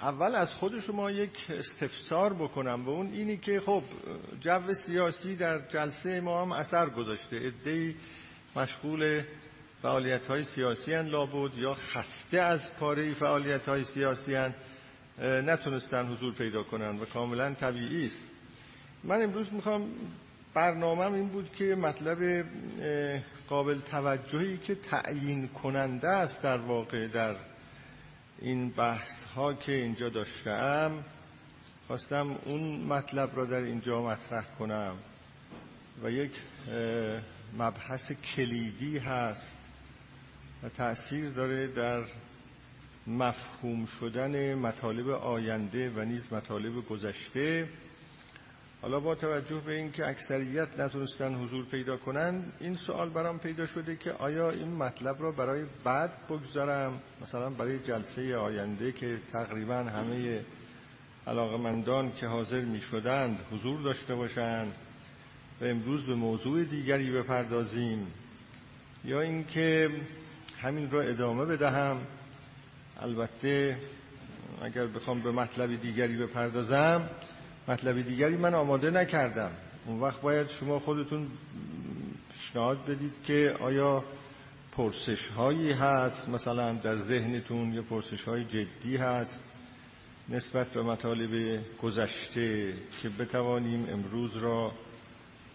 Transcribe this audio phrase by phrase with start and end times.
[0.00, 3.82] اول از خود شما یک استفسار بکنم و اون اینی که خب
[4.40, 7.36] جو سیاسی در جلسه ما هم اثر گذاشته.
[7.36, 7.94] ادهی
[8.56, 9.22] مشغول
[9.82, 14.54] فعالیت های سیاسی هن لابد یا خسته از پاره فعالیت های سیاسی هن
[15.22, 18.30] نتونستن حضور پیدا کنن و کاملا طبیعی است.
[19.04, 19.90] من امروز می‌خوام
[20.54, 22.44] برنامه این بود که مطلب
[23.48, 27.36] قابل توجهی که تعیین کننده است در واقع در
[28.40, 31.04] این بحث ها که اینجا داشتم
[31.86, 34.96] خواستم اون مطلب را در اینجا مطرح کنم
[36.02, 36.32] و یک
[37.58, 39.56] مبحث کلیدی هست
[40.62, 42.04] و تأثیر داره در
[43.06, 47.68] مفهوم شدن مطالب آینده و نیز مطالب گذشته.
[48.86, 53.96] حالا با توجه به اینکه اکثریت نتونستن حضور پیدا کنن این سوال برام پیدا شده
[53.96, 60.40] که آیا این مطلب را برای بعد بگذارم؟ مثلا برای جلسه آینده که تقریبا همه
[61.26, 64.72] علاقمندان که حاضر می شدند حضور داشته باشند
[65.60, 68.06] و امروز به موضوع دیگری بپردازیم
[69.04, 69.90] یا اینکه
[70.60, 72.00] همین را ادامه بدهم.
[73.00, 73.78] البته
[74.62, 77.10] اگر بخوام به مطلب دیگری بپردازم
[77.68, 79.50] مطلب دیگری من آماده نکردم.
[79.86, 81.26] اون وقت باید شما خودتون
[82.32, 84.04] پیشنهاد بدید که آیا
[84.72, 89.42] پرسش هایی هست مثلا در ذهنتون یا پرسش های جدی هست
[90.28, 94.72] نسبت به مطالب گذشته که بتوانیم امروز را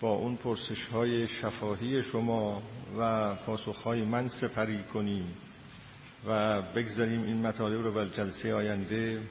[0.01, 2.61] با اون پرسش های شفاهی شما
[2.99, 5.27] و پاسخ های من سپری کنیم
[6.27, 9.21] و بگذاریم این مطالب رو بر جلسه آینده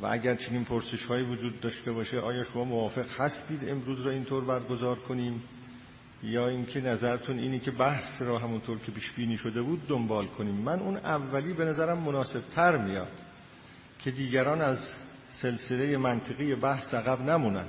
[0.00, 4.44] و اگر چنین پرسش هایی وجود داشته باشه آیا شما موافق هستید امروز را اینطور
[4.44, 5.42] برگزار کنیم؟
[6.22, 10.54] یا اینکه نظرتون اینی که بحث را همونطور که پیش بینی شده بود دنبال کنیم؟
[10.54, 13.12] من اون اولی به نظرم مناسب تر میاد
[13.98, 14.78] که دیگران از
[15.30, 17.66] سلسله منطقی بحث عقب نمونن.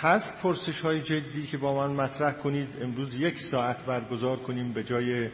[0.00, 2.68] هست پرسش های جدی که با من مطرح کنید.
[2.82, 5.28] امروز یک ساعت برگزار کنیم به جای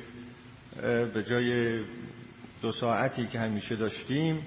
[1.14, 1.78] به جای
[2.62, 4.42] دو ساعتی که همیشه داشتیم.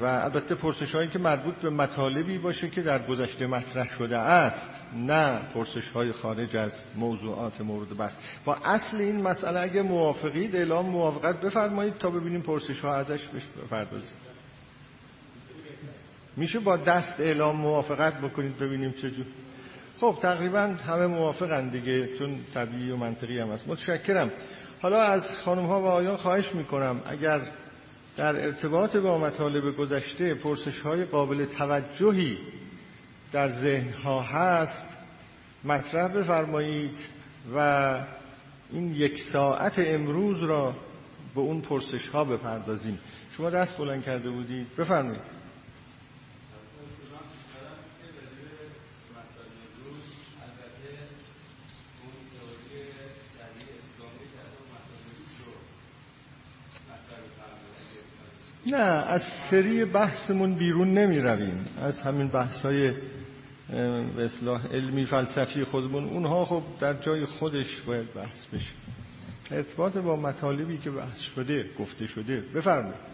[0.00, 4.62] و البته پرسش هایی که مربوط به مطالبی باشه که در گذشته مطرح شده است
[4.96, 8.12] نه پرسش های خارج از موضوعات مورد بحث.
[8.44, 13.20] با اصل این مسئله اگه موافقید اعلام موافقت بفرمایید تا ببینیم پرسش ها ازش
[13.64, 14.16] بپردازیم.
[16.36, 19.26] میشه با دست اعلام موافقت بکنید ببینیم چجور
[20.00, 24.30] خب تقریبا همه موافقن دیگه چون طبیعی و منطقی هم است متشکرم.
[24.82, 27.40] حالا از خانم ها و آیان خواهش می‌کنم اگر
[28.16, 32.38] در ارتباط با مطالب گذشته پرسش های قابل توجهی
[33.32, 34.84] در ذهن ها هست
[35.64, 36.96] مطرح بفرمایید
[37.54, 38.00] و
[38.72, 40.74] این یک ساعت امروز را
[41.34, 42.98] به اون پرسش ها بپردازیم.
[43.36, 44.66] شما دست بلند کرده بودید.
[44.78, 45.22] بفرمایید.
[58.66, 62.92] نه از سری بحثمون بیرون نمی رویم از همین بحث های
[64.16, 68.72] به اصلاح علمی فلسفی خودمون اونها خب در جای خودش باید بحث بشه.
[69.50, 73.13] ارتباط با مطالبی که بحث شده گفته شده بفرمایید.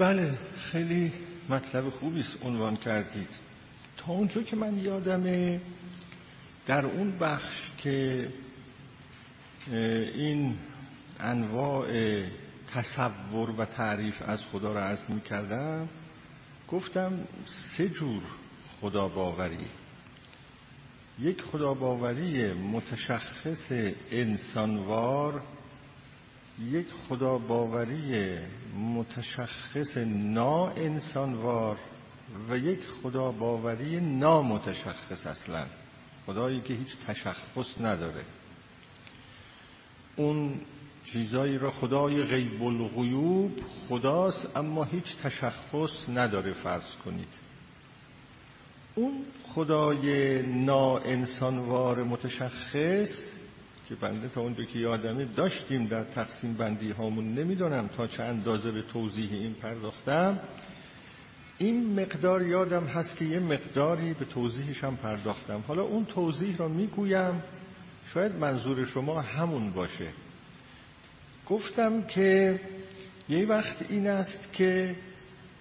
[0.00, 0.38] بله
[0.72, 1.12] خیلی
[1.48, 3.28] مطلب خوبی عنوان کردید.
[3.96, 5.60] تا اونجا که من یادمه
[6.66, 8.28] در اون بخش که
[10.14, 10.56] این
[11.20, 11.86] انواع
[12.74, 15.88] تصور و تعریف از خدا را عرض می کردم
[16.68, 17.12] گفتم
[17.76, 18.22] سه جور
[18.80, 19.66] خدا باوری
[21.18, 23.72] یک خدا باوری متشخص
[24.10, 25.42] انسانوار
[26.60, 28.38] یک خدا باوری
[28.76, 31.78] متشخص نا انسانوار
[32.48, 35.66] و یک خدا باوری نامتشخص اصلا.
[36.26, 38.24] خدایی که هیچ تشخص نداره.
[40.16, 40.60] اون
[41.04, 47.34] چیزایی را خدای غیب الغیوب خداست اما هیچ تشخص نداره فرض کنید.
[48.94, 49.12] اون
[49.42, 53.10] خدای نا انسانوار متشخص
[53.90, 57.34] که بنده تا اونجا که یادمه داشتیم در تقسیم بندی هامون.
[57.34, 60.40] نمی‌دونم تا چه اندازه به توضیح این پرداختم.
[61.58, 65.64] این مقدار یادم هست که یه مقداری به توضیحش هم پرداختم.
[65.68, 67.42] حالا اون توضیح را می‌گویم.
[68.14, 70.08] شاید منظور شما همون باشه.
[71.48, 72.60] گفتم که
[73.28, 74.96] یه وقت این است که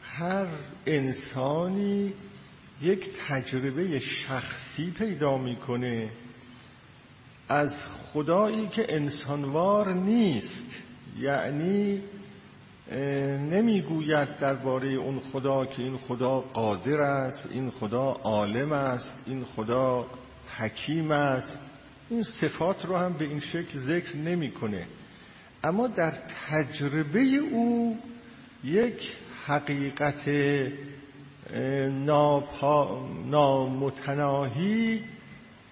[0.03, 0.47] هر
[0.85, 2.13] انسانی
[2.81, 6.09] یک تجربه شخصی پیدا می‌کنه.
[7.49, 7.71] از
[8.13, 10.83] خدایی که انسانوار نیست
[11.19, 12.01] یعنی
[13.51, 20.05] نمی‌گوید درباره اون خدا که این خدا قادر است این خدا عالم است این خدا
[20.57, 21.59] حکیم است.
[22.09, 24.85] این صفات رو هم به این شکل ذکر نمی‌کنه.
[25.63, 26.13] اما در
[26.49, 27.97] تجربه او
[28.63, 29.11] یک
[29.45, 30.29] حقیقت
[33.29, 35.03] نامتناهی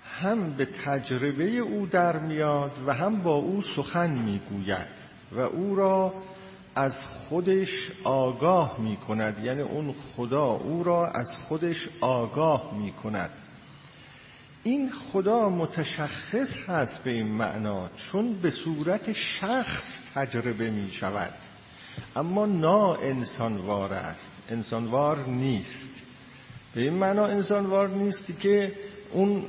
[0.07, 4.87] هم به تجربه او در میاد و هم با او سخن می‌گوید
[5.31, 6.13] و او را
[6.75, 13.31] از خودش آگاه می کند یعنی اون خدا او را از خودش آگاه می کند
[14.63, 19.83] این خدا متشخص هست به این معنا چون به صورت شخص
[20.15, 21.33] تجربه می شود
[22.15, 24.31] اما نا انسانوار است.
[24.49, 25.89] انسانوار نیست.
[26.75, 28.71] به این معنا انسانوار نیستی که
[29.11, 29.43] اون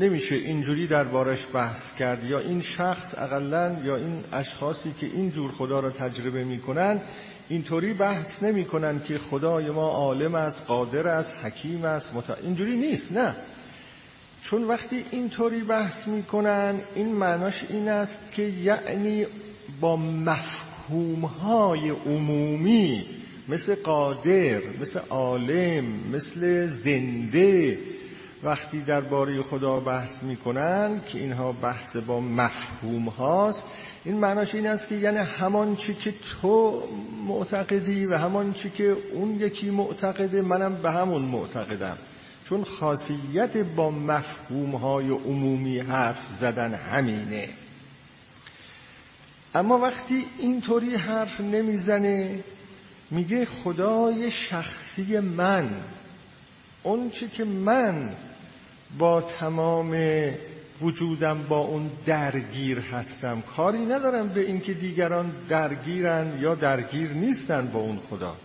[0.00, 5.52] نمیشه اینجوری دربارش بحث کرد یا این شخص اقلا یا این اشخاصی که این جور
[5.52, 7.00] خدا را تجربه می‌کنن
[7.48, 12.30] اینطوری بحث نمی‌کنن که خدای ما عالم است قادر است حکیم است مت...
[12.30, 13.36] اینجوری نیست نه.
[14.42, 19.26] چون وقتی اینطوری بحث می‌کنن این معناش این است که یعنی
[19.80, 23.06] با مفهومهای عمومی
[23.48, 27.78] مثل قادر مثل عالم مثل زنده
[28.46, 33.64] وقتی درباره خدا بحث می‌کنن که اینها بحث با مفهوم هاست
[34.04, 36.82] این معناش این است که یعنی همان چی که تو
[37.26, 41.98] معتقدی و همان چی که اون یکی معتقده منم به همون معتقدم.
[42.48, 47.48] چون خاصیت با مفهوم های عمومی حرف زدن همینه.
[49.54, 52.44] اما وقتی اینطوری حرف نمی‌زنه
[53.10, 55.70] میگه خدای شخصی من
[56.82, 58.14] اون چی که من
[58.98, 59.96] با تمام
[60.82, 63.42] وجودم با اون درگیر هستم.
[63.56, 68.36] کاری ندارم به اینکه دیگران درگیرن یا درگیر نیستن با اون خدا.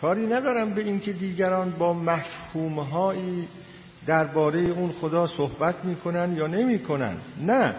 [0.00, 3.48] کاری ندارم به اینکه دیگران با مفهومهایی
[4.06, 7.16] درباره اون خدا صحبت می‌کنن یا نمی‌کنن.
[7.40, 7.74] نه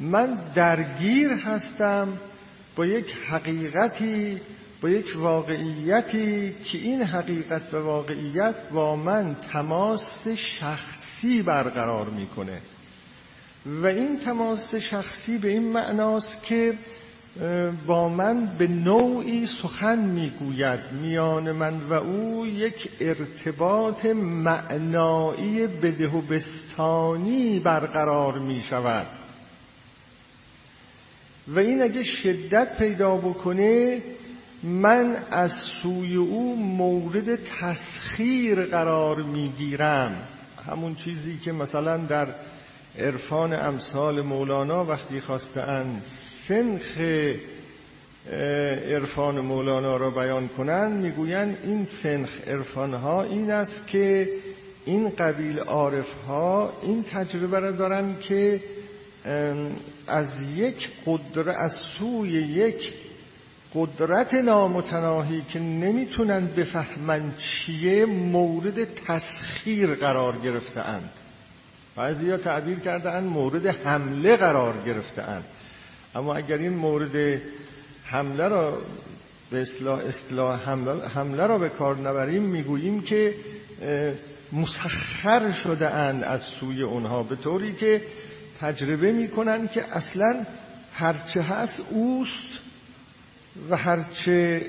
[0.00, 2.08] من درگیر هستم
[2.76, 4.40] با یک حقیقتی
[4.80, 10.28] با یک واقعیتی که این حقیقت و واقعیت با من تماس
[11.22, 12.60] شخصی برقرار می‌کنه.
[13.66, 16.74] و این تماس شخصی به این معناست که
[17.86, 26.20] با من به نوعی سخن می‌گوید میان من و او یک ارتباط معنایی بده و
[26.20, 29.06] بستانی برقرار می شود
[31.48, 34.02] و این اگه شدت پیدا بکنه
[34.62, 35.52] من از
[35.82, 40.28] سوی او مورد تسخیر قرار می‌گیرم.
[40.66, 42.34] همون چیزی که مثلا در
[42.98, 46.02] عرفان امثال مولانا وقتی خواستند
[46.48, 46.98] سنخ
[48.88, 54.28] عرفان مولانا را بیان کنند می‌گویند این سنخ عرفان ها این است که
[54.84, 58.60] این قبیل عارف ها این تجربه را دارن که
[60.06, 62.92] از یک قدرت از سوی یک
[63.74, 71.10] قدرت نامتناهی که نمی‌تونن بفهمن چیه مورد تسخیر قرار گرفته اند
[71.96, 75.44] بعضی ها تعبیر کرده اند مورد حمله قرار گرفته اند
[76.14, 77.40] اما اگر این مورد
[78.04, 78.78] حمله را
[79.50, 80.60] به اصلاح, اصلاح
[81.14, 83.34] حمله, را به کار نبریم می‌گوییم که
[84.52, 87.22] مسخر شده اند از سوی اونها.
[87.22, 88.02] به طوری که
[88.60, 90.46] تجربه می‌کنن که اصلا
[90.92, 92.61] هرچه هست اوست
[93.70, 94.66] و هرچه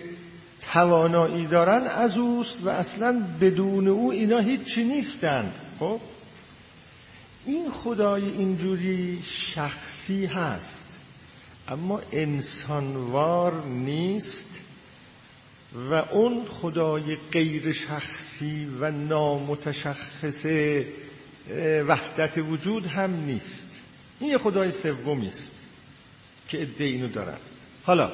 [0.73, 5.53] توانایی دارن از اوست و اصلا بدون او اینا هیچی نیستن.
[5.79, 5.99] خب؟
[7.45, 9.23] این خدای اینجوری
[9.55, 10.83] شخصی هست
[11.67, 14.45] اما انسانوار نیست
[15.75, 20.45] و اون خدای غیر شخصی و نامتشخص
[21.87, 23.67] وحدت وجود هم نیست.
[24.19, 25.51] این یه خدای سومی است
[26.47, 27.37] که عده اینو دارن.
[27.83, 28.11] حالا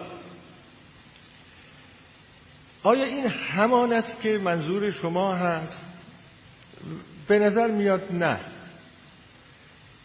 [2.83, 5.87] آیا این همان است که منظور شما هست؟
[7.27, 8.39] به نظر میاد نه.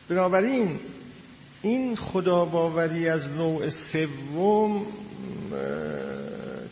[0.08, 0.80] بنابراین
[1.62, 4.86] این خدا باوری از نوع سوم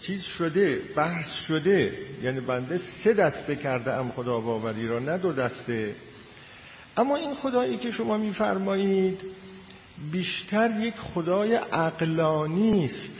[0.01, 1.99] چیز شده بحث شده.
[2.23, 5.95] یعنی بنده سه دسته کرده ام خدا باوری را نه دو دسته.
[6.97, 9.21] اما این خدایی که شما میفرمایید
[10.13, 13.13] بیشتر یک خدای عقلانی است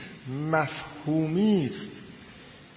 [0.51, 2.02] مفهومی است.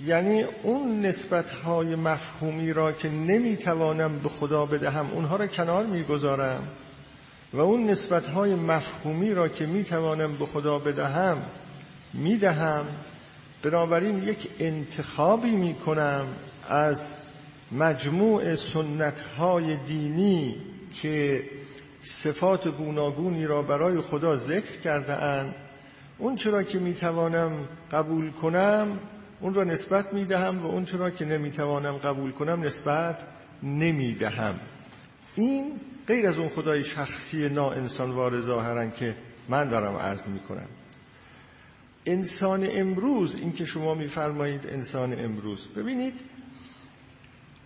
[0.04, 6.68] یعنی اون نسبت های مفهومی را که نمی‌توانم به خدا بدهم اونها را کنار می‌گذارم
[7.52, 11.42] و اون نسبت های مفهومی را که می‌توانم به خدا بدهم
[12.14, 12.86] می‌دهم.
[13.62, 16.26] بنابراین یک انتخابی می‌کنم
[16.68, 17.00] از
[17.72, 20.56] مجموع سنت های دینی
[21.02, 21.42] که
[22.22, 25.54] صفات گوناگونی را برای خدا ذکر کرده اند
[26.18, 28.98] اون چرا که می‌توانم قبول کنم
[29.40, 33.26] اون را نسبت می‌دهم و اون چرا که نمی‌توانم قبول کنم نسبت
[33.62, 34.61] نمی‌دهم.
[35.35, 35.73] این
[36.07, 39.16] غیر از اون خدای شخصی نا انسانوار ظاهرا که
[39.49, 40.69] من دارم عرض می‌کنم.
[42.07, 45.69] انسان امروز این که شما میفرمایید انسان امروز.
[45.76, 46.14] ببینید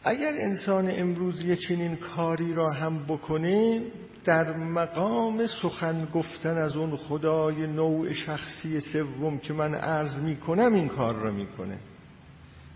[0.04, 3.82] اگر انسان امروز یه چنین کاری را هم بکنه
[4.24, 10.88] در مقام سخن گفتن از اون خدای نوع شخصی سوم که من عرض می‌کنم این
[10.88, 11.78] کار را می‌کنه.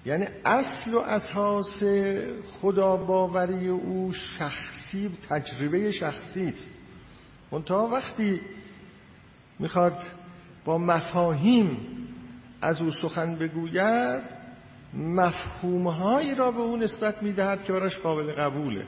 [0.06, 1.82] یعنی اصل و اساس
[2.60, 6.70] خدا باوری او شخصی تجربه شخصی است.
[7.52, 8.40] منتها وقتی
[9.58, 9.98] می‌خواد
[10.64, 11.78] با مفاهیم
[12.60, 14.22] از او سخن بگوید
[14.94, 18.86] مفهومهایی را به او نسبت می‌دهد که براش قابل قبوله.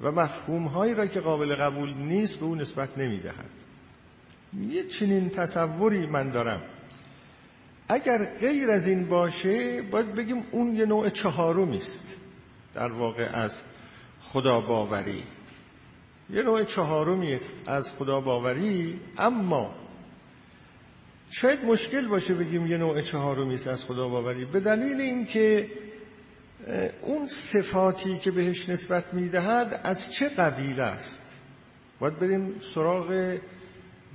[0.00, 3.50] و مفهومهایی را که قابل قبول نیست به او نسبت نمی‌دهد.
[4.68, 6.62] یه چنین تصوری من دارم.
[7.88, 12.00] اگر غیر از این باشه باید بگیم اون یه نوع چهارمی است.
[12.74, 13.52] در واقع از
[14.22, 15.22] خدا باوری
[16.30, 19.74] یه نوع چهارمی است از خدا باوری اما
[21.30, 25.70] شاید مشکل باشه بگیم یه نوع چهارمی است از خدا باوری به دلیل اینکه
[27.02, 31.22] اون صفاتی که بهش نسبت می‌دهد از چه قبیل است؟
[31.98, 33.38] باید بریم سراغ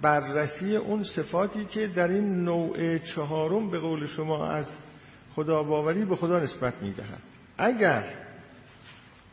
[0.02, 4.70] بررسی اون صفاتی که در این نوع چهارم به قول شما از
[5.36, 7.22] خدا باوری به خدا نسبت می‌دهد.
[7.58, 8.04] اگر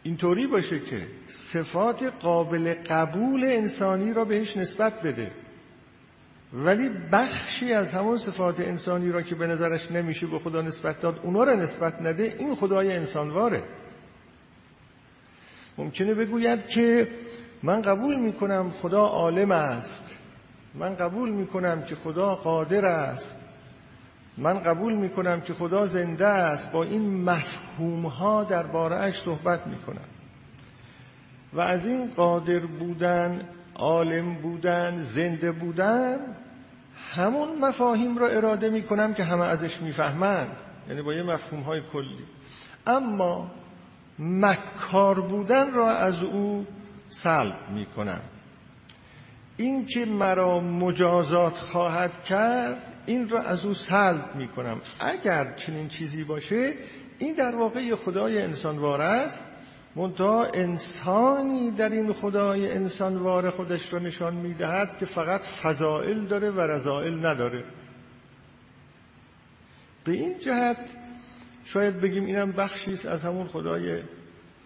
[0.03, 1.07] اینطوری باشه که
[1.53, 5.33] صفات قابل قبول انسانی را بهش نسبت بده
[6.53, 11.21] ولی بخشی از همون صفات انسانی را که به نظرش نمیشه به خدا نسبت داد
[11.23, 13.63] اونا را نسبت نده این خدای انسانواره.
[15.79, 17.09] ممکنه بگوید که
[17.63, 20.05] من قبول می‌کنم خدا عالم است.
[20.75, 23.37] من قبول می‌کنم که خدا قادر است.
[24.39, 26.73] من قبول می‌کنم که خدا زنده است.
[26.73, 30.09] با این مفهوم ها درباره صحبت می‌کنم.
[31.53, 36.19] و از این قادر بودن عالم بودن زنده بودن
[37.15, 40.57] همون مفاهیم را اراده می‌کنم که همه ازش می‌فهمند.
[40.89, 42.25] یعنی با یه مفهوم های کلی.
[42.87, 43.51] اما
[44.19, 46.67] مکار بودن را از او
[47.09, 48.21] سلب می‌کنم.
[49.57, 54.81] این که مرا مجازات خواهد کرد این را از او سلب می‌کنم.
[55.01, 56.75] اگر چنین چیزی باشه
[57.19, 59.43] این در واقع خدای انسانوار است.
[59.99, 66.61] منتها انسانی در این خدای انسانوار خودش را نشان می‌دهد که فقط فضائل داره و
[66.61, 67.65] رضائل نداره.
[70.05, 70.91] به این جهت
[71.65, 74.03] شاید بگیم اینم بخشی است از همون خدای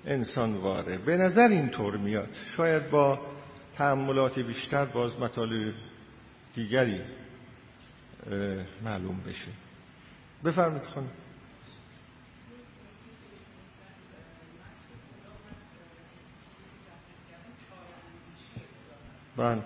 [0.07, 0.99] انسانواره.
[0.99, 2.29] به نظر اینطور میاد.
[2.57, 3.21] شاید با
[3.75, 5.75] تعملات بیشتر باز مطالب
[6.55, 7.01] دیگری
[8.85, 9.51] معلوم بشه.
[10.45, 11.22] بفرمید خانم.
[19.37, 19.63] بله.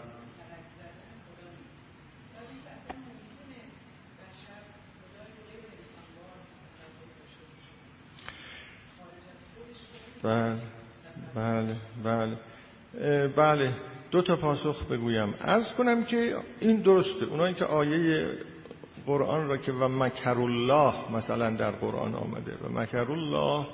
[10.23, 10.59] بله
[11.35, 11.77] بله.
[12.05, 12.37] بله
[13.29, 13.75] بله.
[14.11, 15.35] دو تا پاسخ بگویم.
[15.41, 17.25] ارز کنم که این درسته.
[17.25, 18.31] اونایی که آیه
[19.07, 23.67] قرآن را که و مکر الله مثلا در قرآن آمده و مکر الله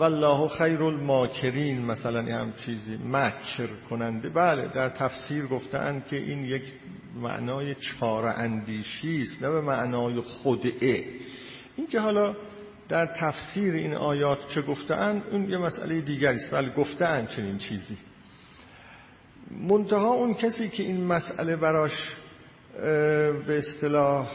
[0.00, 4.28] والله خیر الماکرین مثلا هم چیزی مکر کننده.
[4.28, 6.62] بله در تفسیر گفتن که این یک
[7.20, 11.04] معنای چار اندیشی است نه به معنای خدعه
[11.76, 12.36] این که حالا
[12.88, 16.52] در تفسیر این آیات چه گفتن اون یه مسئله دیگری است.
[16.52, 17.96] ولی گفتن چنین چیزی.
[19.50, 22.16] منتها اون کسی که این مسئله براش
[23.46, 24.28] به اصطلاح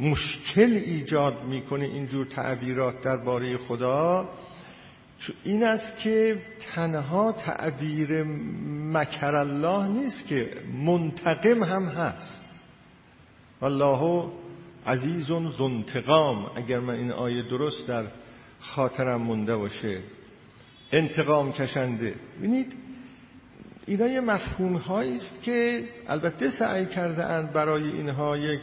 [0.00, 4.28] مشکل ایجاد می‌کنه اینجور تعبیرات درباره خدا
[5.44, 6.42] این است که
[6.74, 8.22] تنها تعبیر
[8.92, 10.50] مکر الله نیست که
[10.84, 12.44] منتقم هم هست.
[13.60, 14.30] والله
[14.86, 15.26] عزیز
[15.58, 18.06] زنتقام اگر من این آیه درست در
[18.60, 20.00] خاطرم مونده باشه.
[20.92, 22.14] انتقام کشنده.
[22.38, 22.74] ببینید
[23.86, 28.60] اینا یه مفهوم است که البته سعی کرده اند برای اینها یک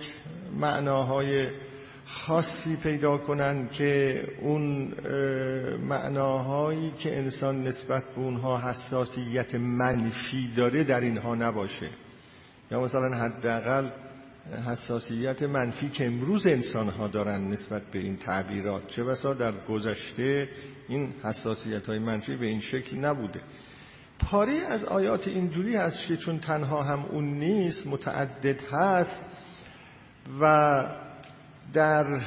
[0.59, 1.47] معناهای
[2.05, 4.93] خاصی پیدا کنند که اون
[5.77, 11.89] معناهایی که انسان نسبت به اونها حساسیت منفی داره در اینها نباشه.
[12.71, 13.89] یا مثلا حداقل
[14.67, 20.49] حساسیت منفی که امروز انسان ها دارن نسبت به این تعبیرات چه بسا در گذشته
[20.87, 23.41] این حساسیت های منفی به این شکل نبوده.
[24.19, 29.25] پاره از آیات اینجوری هست که چون تنها هم اون نیست متعدد هست
[30.41, 30.85] و
[31.73, 32.21] در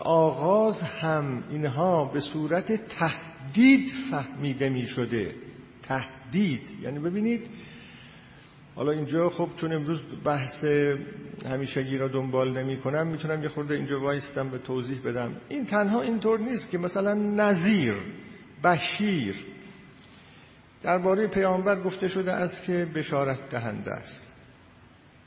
[0.00, 5.34] آغاز هم اینها به صورت تهدید فهمیده می شده
[5.82, 6.62] تهدید.
[6.82, 7.46] یعنی ببینید
[8.74, 10.64] حالا اینجا خب چون امروز بحث
[11.46, 15.36] همیشگی را دنبال نمی کنم می‌تونم یه خورده اینجا وایستم به توضیح بدم.
[15.48, 17.94] این تنها اینطور نیست که مثلا نظیر
[18.64, 19.34] بشیر.
[20.82, 24.32] درباره پیامبر گفته شده است که بشارت دهنده است.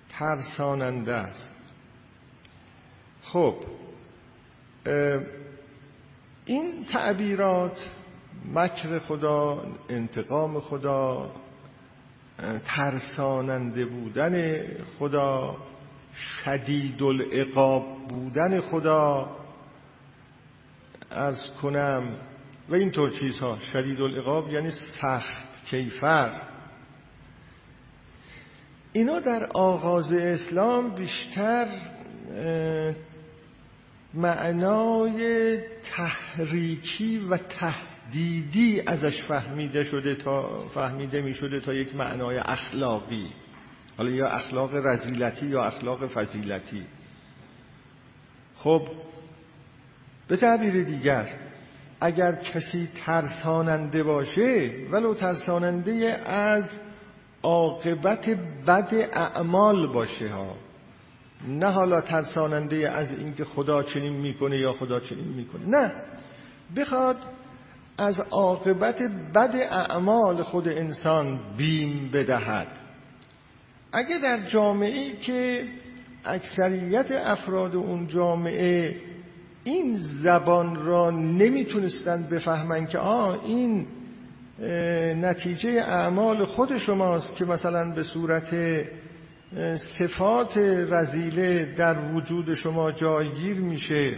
[0.10, 1.59] ترساننده است.
[3.32, 3.56] خب
[6.46, 7.90] این تعبیرات
[8.54, 11.32] مکر خدا انتقام خدا
[12.66, 14.64] ترساننده بودن
[15.00, 15.58] خدا
[16.16, 19.30] شدید العقاب بودن خدا
[21.12, 22.12] ارز کنم
[22.70, 23.60] و اینطور چیزها.
[23.60, 26.42] شدید العقاب یعنی سخت کیفر.
[28.94, 31.68] اینا در آغاز اسلام بیشتر
[34.14, 35.58] معنای
[35.96, 43.30] تحریکی و تهدیدی ازش فهمیده شده تا فهمیده می شده تا یک معنای اخلاقی.
[43.98, 46.84] حالا یا اخلاق رزیلتی یا اخلاق فضیلتی.
[48.56, 48.88] خب
[50.28, 51.30] به تعبیر دیگر
[52.02, 56.80] اگر کسی ترساننده باشه ولو ترساننده از
[57.44, 58.30] عاقبت
[58.68, 60.56] بد اعمال باشه ها.
[61.48, 65.66] نه حالا ترساننده از اینکه خدا چنین می‌کنه یا خدا چنین می‌کنه.
[65.68, 65.92] نه.
[66.76, 67.18] بخواد
[67.98, 69.02] از عاقبت
[69.36, 72.68] بد اعمال خود انسان بیم بدهد.
[73.92, 75.68] اگه در جامعه که
[76.26, 78.96] اکثریت افراد اون جامعه
[79.64, 83.88] این زبان را نمی‌تونستن بفهمن که آه این
[85.22, 88.56] نتیجه اعمال خود شماست که مثلا به صورت
[89.98, 90.58] صفات
[90.90, 94.18] رزیله در وجود شما جایگیر میشه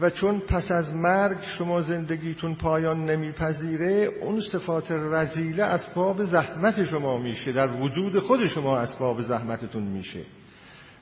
[0.00, 7.18] و چون پس از مرگ شما زندگیتون پایان نمیپذیره اون صفات رزیله اسباب زحمت شما
[7.18, 10.20] میشه در وجود خود شما اسباب زحمتتون میشه.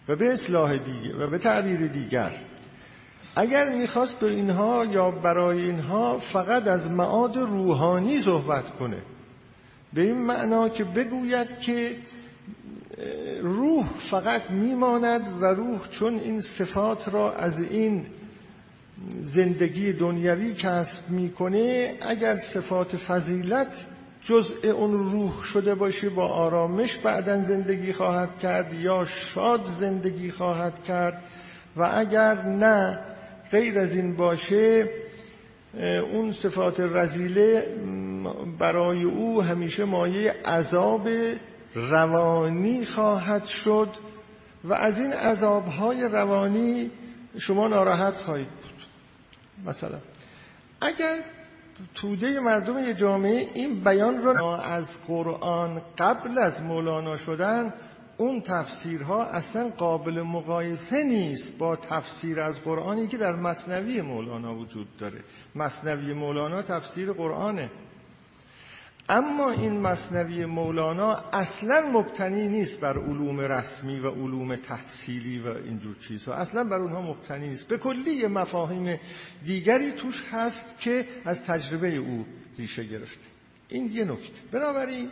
[0.08, 2.32] و به اصلاح دیگه و به تعبیر دیگر
[3.36, 9.02] اگر می‌خواست به اینها یا برای اینها فقط از معاد روحانی صحبت کنه
[9.92, 11.96] به این معنا که بگوید که
[13.42, 18.06] روح فقط میماند و روح چون این صفات را از این
[19.34, 23.72] زندگی دنیوی کسب می‌کنه اگر صفات فضیلت
[24.22, 30.82] جزء اون روح شده باشه با آرامش بعدا زندگی خواهد کرد یا شاد زندگی خواهد
[30.82, 31.22] کرد.
[31.76, 32.98] و اگر نه
[33.50, 34.88] غیر از این باشه
[36.12, 37.66] اون صفات رزیله
[38.58, 41.08] برای او همیشه مایه عذاب
[41.74, 43.88] روانی خواهد شد
[44.64, 46.90] و از این عذابهای روانی
[47.38, 48.86] شما ناراحت خواهید بود.
[49.66, 49.98] مثلا
[50.80, 51.20] اگر
[51.94, 57.74] توده مردم یه جامعه این بیان را از قرآن قبل از مولانا شدن
[58.16, 64.96] اون تفسیرها اصلا قابل مقایسه نیست با تفسیر از قرآنی که در مصنوی مولانا وجود
[64.98, 65.20] داره.
[65.54, 67.70] مصنوی مولانا تفسیر قرآنه.
[69.10, 75.96] اما این مصنوی مولانا اصلا مبتنی نیست بر علوم رسمی و علوم تحصیلی و اینجور
[76.08, 76.34] چیزها.
[76.34, 77.68] اصلا بر اونها مبتنی نیست.
[77.68, 79.00] به کلی مفاهیم
[79.44, 82.26] دیگری توش هست که از تجربه او
[82.58, 83.26] ریشه گرفته.
[83.68, 84.40] این یه نکته.
[84.52, 85.10] بنابراین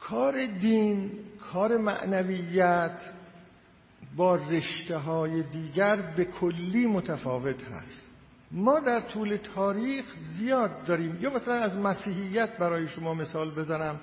[0.00, 1.10] کار دین
[1.52, 3.00] کار معنویت
[4.16, 8.17] با رشته های دیگر به کلی متفاوت هست.
[8.50, 11.18] ما در طول تاریخ زیاد داریم.
[11.20, 14.00] یا مثلا از مسیحیت برای شما مثال بزنم.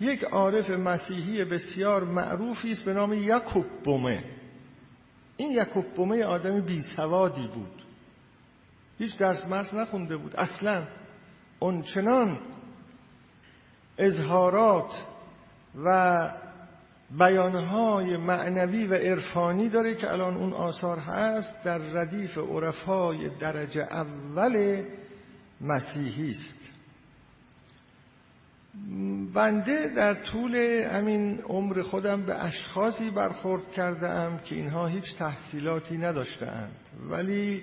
[0.00, 4.24] یک عارف مسیحی بسیار معروفی است به نام یکوب بومه.
[5.36, 7.82] این یکوب بومه آدم بی سوادی بود.
[8.98, 10.36] هیچ درس مرس نخونده بود.
[10.36, 10.86] اصلا
[11.94, 12.38] چنان
[13.98, 15.04] اظهارات
[15.84, 16.30] و
[17.10, 24.84] بیانهای معنوی و عرفانی داره که الان اون آثار هست در ردیف عرفای درجه اول
[25.60, 26.58] مسیحی است.
[29.34, 30.56] بنده در طول
[30.92, 36.76] همین عمر خودم به اشخاصی برخورد کرده ام که اینها هیچ تحصیلاتی نداشتهاند.
[37.10, 37.62] ولی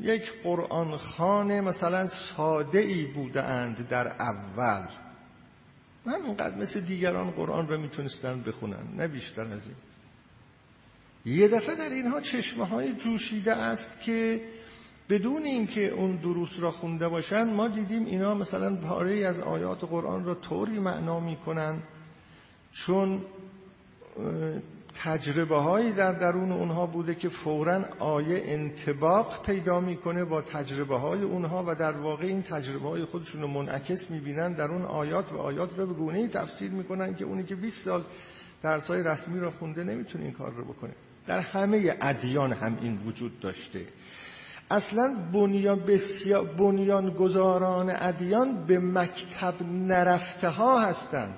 [0.00, 4.88] یک قرآن خانه مثلا ساده ای بودند در اول.
[6.08, 9.76] همینقدر مثل دیگران قرآن را می‌تونستن بخونن نه بیشتر از این.
[11.36, 14.40] یه دفعه در اینها چشمه های جوشیده است که
[15.08, 20.24] بدون اینکه اون دروس را خونده باشن ما دیدیم اینا مثلا پاره از آیات قرآن
[20.24, 21.82] را طوری معنا می‌کنن
[22.72, 23.22] چون
[25.04, 31.22] تجربه هایی در درون اونها بوده که فورا آیه انتباق پیدا می‌کنه با تجربه های
[31.22, 35.36] اونها و در واقع این تجربه های خودشون رو منعکس می‌بینن در اون آیات و
[35.36, 38.04] آیات رو به گونه تفسیر می‌کنن که اونی که 20 سال
[38.62, 40.92] درس های رسمی رو خونده نمی‌تونه این کار رو بکنه.
[41.26, 43.84] در همه ادیان هم این وجود داشته.
[44.70, 51.34] اصلا بنیان, بسیار بنیان گذاران ادیان به مکتب نرفته ها هستند.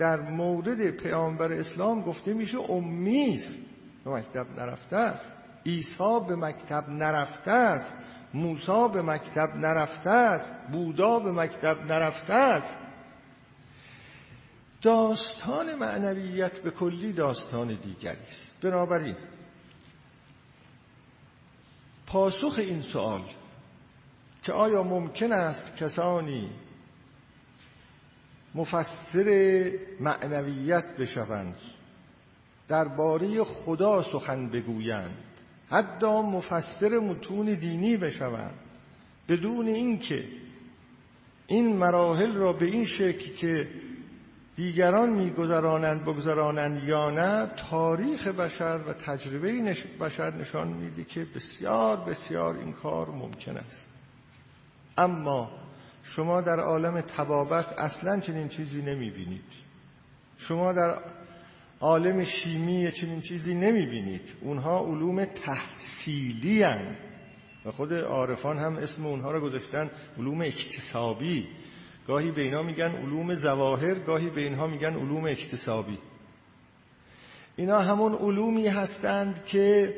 [0.00, 3.58] در مورد پیامبر اسلام گفته میشه امی است.
[4.04, 5.32] به مکتب نرفته است.
[5.66, 7.92] عیسی به مکتب نرفته است.
[8.34, 10.72] موسی به مکتب نرفته است.
[10.72, 12.78] بودا به مکتب نرفته است.
[14.82, 18.54] داستان معنویت به کلی داستان دیگری است.
[18.62, 19.16] بنابراین
[22.06, 23.22] پاسخ این سوال
[24.42, 26.50] که آیا ممکن است کسانی
[28.54, 31.56] مفسر معنویت بشوند.
[32.68, 35.24] درباره خدا سخن بگویند.
[35.68, 38.54] حتی مفسر متون دینی بشوند.
[39.28, 40.24] بدون اینکه
[41.46, 43.68] این مراحل را به این شکل که
[44.56, 52.56] دیگران میگذرانند بگذرانند یا نه تاریخ بشر و تجربه بشر نشان میده که بسیار بسیار
[52.56, 53.90] این کار ممکن است.
[54.98, 55.50] اما
[56.16, 59.44] شما در عالم تبابت اصلا چنین چیزی نمی‌بینید.
[60.38, 60.98] شما در
[61.80, 64.34] عالم شیمی چنین چیزی نمی‌بینید.
[64.40, 66.96] اونها علوم تحصیلی هن.
[67.64, 71.48] و خود عارفان هم اسم اونها رو گذاشتن علوم اکتسابی.
[72.06, 75.98] گاهی به اینا میگن علوم زواهر گاهی به اینها میگن علوم اکتسابی.
[77.56, 79.94] اینا همون علومی هستند که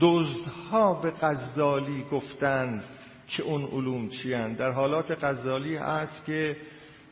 [0.00, 2.84] دزدها به غزالی گفتند
[3.28, 6.56] که اون علوم چی در حالات غزالی هست که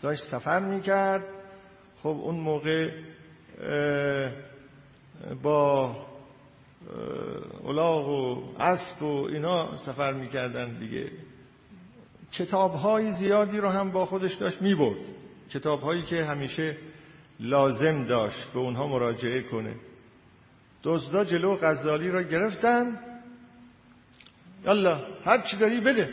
[0.03, 1.25] داشت سفر می‌کرد.
[1.97, 2.91] خب اون موقع
[5.43, 5.97] با
[7.65, 11.11] الاغ و اسب و اینا سفر می‌کردن دیگه.
[12.33, 12.75] کتاب
[13.11, 14.99] زیادی رو هم با خودش داشت می‌برد.
[15.51, 16.77] کتاب هایی که همیشه
[17.41, 19.75] لازم داشت به اونها مراجعه کنه.
[20.85, 22.99] دزدا جلو غزالی را گرفتن.
[24.65, 26.09] یالا هر چی داری بده.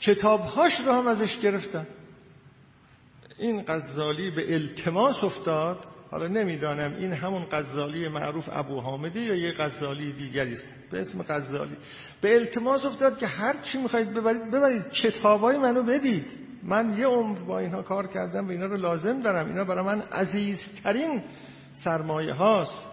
[0.00, 1.86] کتابهاش رو هم ازش گرفتن.
[3.38, 5.86] این غزالی به التماس افتاد.
[6.10, 10.66] حالا نمی‌دانم این همون غزالی معروف ابو حامدی یا یه غزالی دیگری است.
[10.90, 11.76] به اسم غزالی.
[12.20, 14.90] به التماس افتاد که هر چی می‌خواید ببرید ببرید.
[14.90, 16.26] کتابای منو بدید.
[16.62, 19.46] من یه عمر با اینها کار کردم و اینا رو لازم دارم.
[19.46, 21.22] اینا برای من عزیزترین
[21.74, 22.86] سرمایه هاست.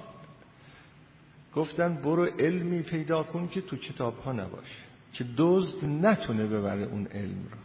[1.55, 4.75] گفتن برو علمی پیدا کن که تو کتاب ها نباشه
[5.13, 7.57] که دزد نتونه ببره اون علم رو.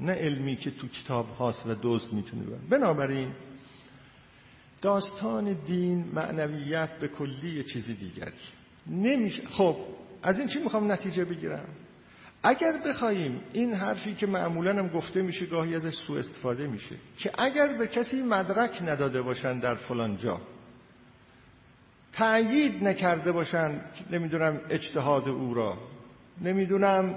[0.00, 2.68] نه علمی که تو کتاب هاست و دزد می‌تونه ببره.
[2.70, 3.32] بنابراین
[4.82, 8.32] داستان دین معنویت به کلی چیزی دیگری.
[8.86, 9.76] نمیشه خب
[10.22, 11.68] از این چی می‌خوام نتیجه بگیرم؟
[12.42, 17.30] اگر بخوایم این حرفی که معمولا هم گفته میشه گاهی ازش سوء استفاده میشه که
[17.38, 20.40] اگر به کسی مدرک نداده باشن در فلان جا
[22.12, 25.78] تأیید نکرده باشن نمی‌دونم اجتهاد او را
[26.40, 27.14] نمی‌دونم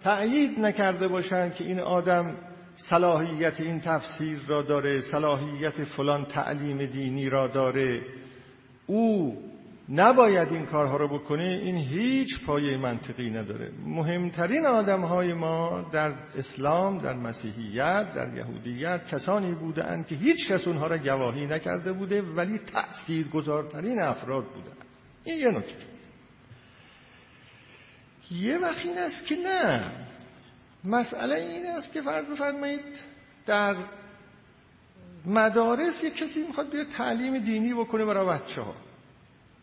[0.00, 2.36] تأیید نکرده باشن که این آدم
[2.76, 8.00] صلاحیت این تفسیر را داره صلاحیت فلان تعلیم دینی را داره
[8.86, 9.38] او
[9.88, 13.72] نباید این کارها رو بکنه این هیچ پایه منطقی نداره.
[13.86, 20.66] مهمترین آدم های ما در اسلام در مسیحیت در یهودیت کسانی بودند که هیچ کس
[20.66, 24.76] اونها را گواهی نکرده بوده ولی تأثیر گذارترین افراد بودند.
[25.24, 25.86] این یه نکته.
[28.30, 29.92] یه وقت این است که نه.
[30.84, 33.00] مسئله این است که فرض بفرمایید
[33.46, 33.76] در
[35.26, 38.74] مدارس یک کسی می‌خواد بیاد تعلیم دینی بکنه برای بچه ها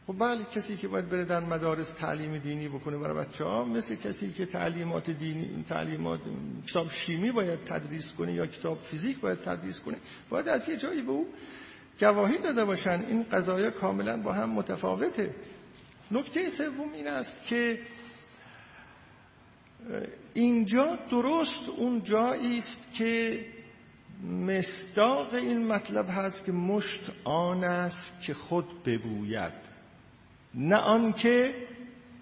[0.10, 3.96] خب بله کسی که باید بره در مدارس تعلیم دینی بکنه برای بچه ها مثل
[3.96, 6.20] کسی که تعلیمات دینی تعلیمات
[6.68, 9.98] کتاب شیمی باید تدریس کنه یا کتاب فیزیک باید تدریس کنه
[10.30, 11.28] باید از یه جایی به او
[12.00, 13.06] گواهی داده باشن.
[13.08, 15.36] این قضایا کاملا با هم متفاوته.
[16.12, 17.80] نکته سوم این است که
[20.34, 23.46] اینجا درست اون جایی است که
[24.24, 29.69] مستاق این مطلب هست که مشت آن است که خود ببوید.
[30.54, 31.56] نه آنکه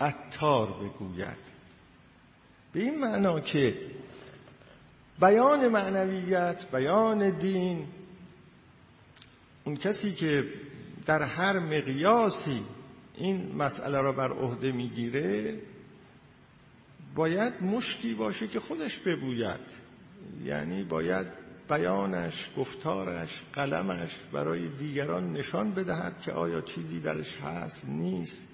[0.01, 1.47] عطار بگوید.
[2.73, 3.77] به این معنا که
[5.21, 7.87] بیان معنویت بیان دین
[9.63, 10.53] اون کسی که
[11.05, 12.63] در هر مقیاسی
[13.15, 15.59] این مسئله را بر عهده می‌گیره
[17.15, 19.87] باید مشتی باشه که خودش ببوید
[20.43, 21.27] یعنی باید
[21.69, 28.49] بیانش گفتارش قلمش برای دیگران نشان بدهد که آیا چیزی درش هست نیست.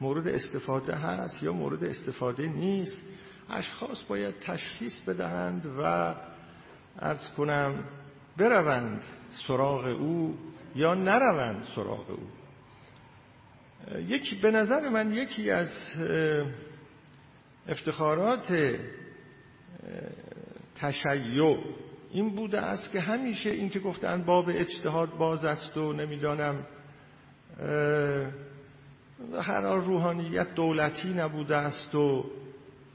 [0.00, 3.02] مورد استفاده هست یا مورد استفاده نیست.
[3.50, 6.14] اشخاص باید تشخیص بدهند و
[6.98, 7.84] ارز کنم
[8.36, 9.02] بروند
[9.46, 10.38] سراغ او
[10.74, 12.28] یا نروند سراغ او.
[14.00, 15.68] یکی به نظر من یکی از
[17.68, 18.76] افتخارات
[20.74, 21.58] تشیع
[22.10, 26.66] این بوده است که همیشه این که گفتن باب اجتهاد باز است و نمی‌دانم
[29.42, 32.24] هر روحانیت دولتی نبوده است و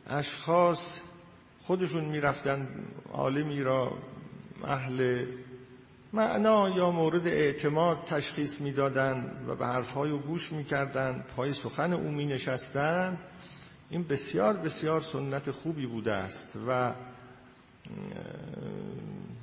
[0.07, 0.99] اشخاص
[1.61, 2.67] خودشون می‌رفتن
[3.11, 3.97] عالمی را
[4.63, 5.25] اهل
[6.13, 12.11] معنا یا مورد اعتماد تشخیص می‌دادند و به حرفهای او گوش می‌کردند پای سخن او
[12.11, 13.17] می نشستند
[13.89, 16.93] این بسیار بسیار سنت خوبی بوده است و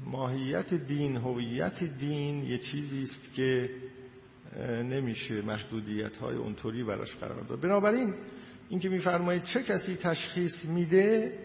[0.07, 3.71] ماهیت دین هویت دین یه چیزی است که
[4.67, 7.61] نمیشه محدودیت های اونطوری براش قرار داد.
[7.61, 8.15] بنابراین
[8.69, 11.39] اینکه میفرمایید چه کسی تشخیص میده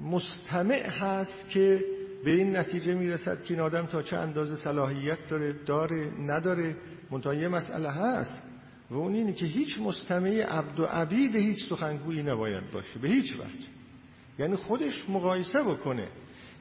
[0.00, 1.84] مستمع هست که
[2.24, 6.76] به این نتیجه می‌رسد که این آدم تا چه اندازه صلاحیت داره داره نداره.
[7.10, 8.42] منتها یه مسئله هست
[8.90, 13.34] و اون اینه که هیچ مستمع عبد و عبید هیچ سخنگویی نباید باشه به هیچ
[13.34, 13.66] وجه.
[14.38, 16.08] یعنی خودش مقایسه بکنه.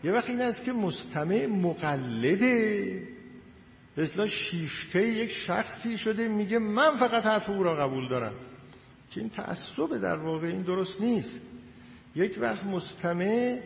[0.04, 3.02] یه وقت این است که مستمع مقلده.
[3.98, 8.34] اصلا شیفته یک شخصی شده میگه من فقط حرف او را قبول دارم.
[9.12, 11.42] که این تعصب در واقع این درست نیست.
[12.16, 13.60] یک وقت مستمع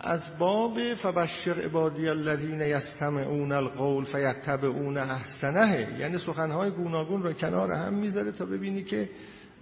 [0.00, 5.96] از باب فبشر عبادی الذین یستمعون القول فیتبعون احسنه.
[5.98, 9.08] یعنی سخنهای گوناگون را کنار هم می‌ذاره تا ببینی که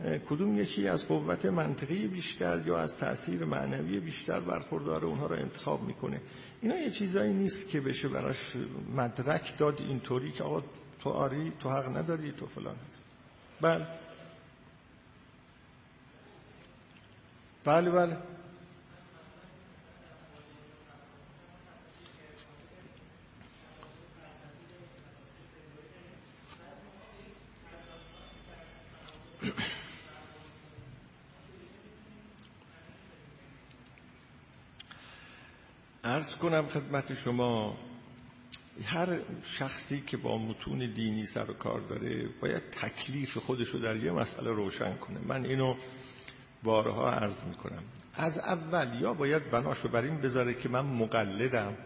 [0.03, 5.83] کدوم یکی از قوت منطقی بیشتر یا از تاثیر معنوی بیشتر برخوردار اونها را انتخاب
[5.83, 6.21] می‌کنه؟
[6.61, 8.57] اینا یه چیزایی نیست که بشه براش
[8.97, 10.63] مدرک داد اینطوری که آقا
[11.01, 13.05] تو آری تو حق نداری تو فلان هست.
[13.61, 13.87] بله.
[17.65, 18.17] بله بله.
[36.13, 37.77] ارز کنم خدمت شما
[38.85, 39.19] هر
[39.59, 44.13] شخصی که با متون دینی سر و کار داره باید تکلیف خودش رو در یه
[44.13, 45.19] مسئله روشن کنه.
[45.27, 45.75] من اینو
[46.63, 47.83] بارها عرض می‌کنم.
[48.15, 51.77] از اول یا باید بناشو بر این بذاره که من مقلدم.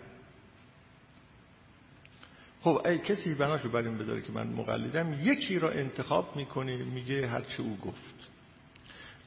[2.60, 7.26] خب ای کسی بناشو بر این بذاره که من مقلدم یکی را انتخاب می‌کنه میگه
[7.26, 8.28] هرچه او گفت.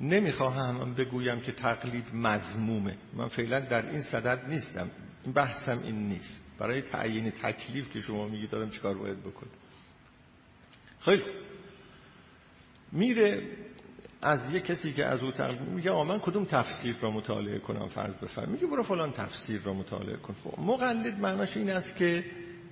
[0.01, 4.89] نمی‌خواهم بگویم که تقلید مزمومه من فعلا در این صدد نیستم.
[5.23, 6.41] این بحثم این نیست.
[6.59, 9.47] برای تعیین تکلیف که شما میگید دادم چیکار باید بکن
[10.99, 11.23] خیلی
[12.91, 13.47] میره
[14.21, 17.87] از یه کسی که از او تقلید میگه آ من کدوم تفسیر را مطالعه کنم
[17.87, 20.35] فرض بفرم میگه برو فلان تفسیر را مطالعه کن.
[20.43, 22.25] خب مقلد معناش این است که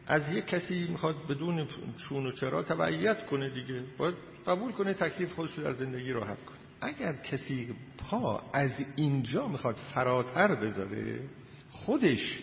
[0.08, 1.68] از یک کسی می‌خواد بدون
[2.10, 3.84] چون و چرا تبعیت کنه دیگه.
[3.98, 4.16] باید
[4.48, 6.57] قبول کنه تکلیف خودش در زندگی راحت کنه.
[6.82, 11.20] اگر کسی پا از اینجا می‌خواد فراتر بذاره
[11.72, 12.40] خودش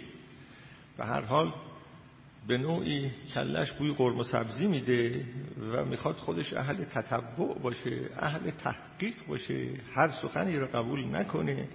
[0.97, 1.55] به هر حال
[2.47, 5.27] به نوعی کلش بوی قرم و سبزی میده
[5.73, 11.68] و می‌خواد خودش اهل تتبع باشه اهل تحقیق باشه هر سخنی رو قبول نکنه.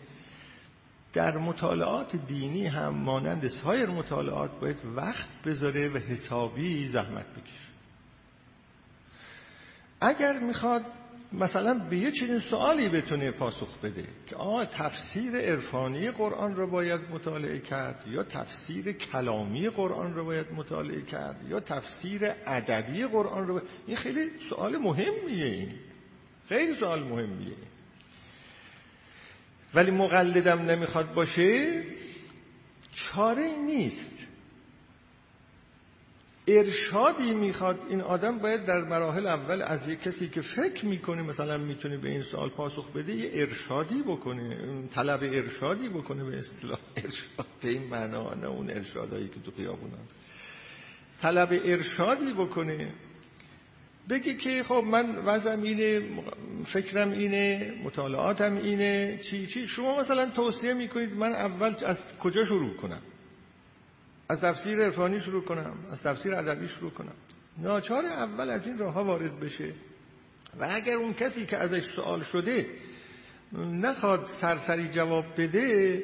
[1.13, 7.69] در مطالعات دینی هم مانند سایر مطالعات باید وقت بذاره و حسابی زحمت بکشه.
[10.01, 10.85] اگر می‌خواد
[11.33, 17.01] مثلا به یه چنین سوالی بتونه پاسخ بده که آه تفسیر عرفانی قرآن رو باید
[17.11, 23.53] مطالعه کرد یا تفسیر کلامی قرآن رو باید مطالعه کرد یا تفسیر ادبی قرآن رو
[23.53, 23.67] باید...
[23.87, 25.71] این خیلی سوال مهمیه این.
[26.49, 27.55] خیلی سوال مهمیه.
[29.73, 31.83] ولی مقلدم نمی‌خواد باشه
[32.93, 34.18] چاره نیست.
[36.47, 41.57] ارشادی می‌خواد این آدم باید در مراحل اول از یک کسی که فکر می‌کنه مثلا
[41.57, 46.79] می‌تونه به این سوال پاسخ بده یه ارشادی بکنه طلب ارشادی بکنه به اصطلاح.
[47.03, 49.91] ارشاد به این معنا نه اون ارشادایی که تو خیابون
[51.21, 52.93] طلب ارشادی بکنه.
[54.09, 56.01] بگی که خب من وضعم اینه
[56.73, 59.67] فکرم اینه مطالعاتم اینه چی چی.
[59.67, 63.01] شما مثلا توصیه می‌کنید من اول از کجا شروع کنم؟
[64.29, 67.13] از تفسیر عرفانی شروع کنم از تفسیر ادبی شروع کنم.
[67.57, 69.73] ناچار اول از این راه ها وارد بشه.
[70.59, 72.65] و اگر اون کسی که ازش سوال شده
[73.71, 76.03] نخواد سرسری جواب بده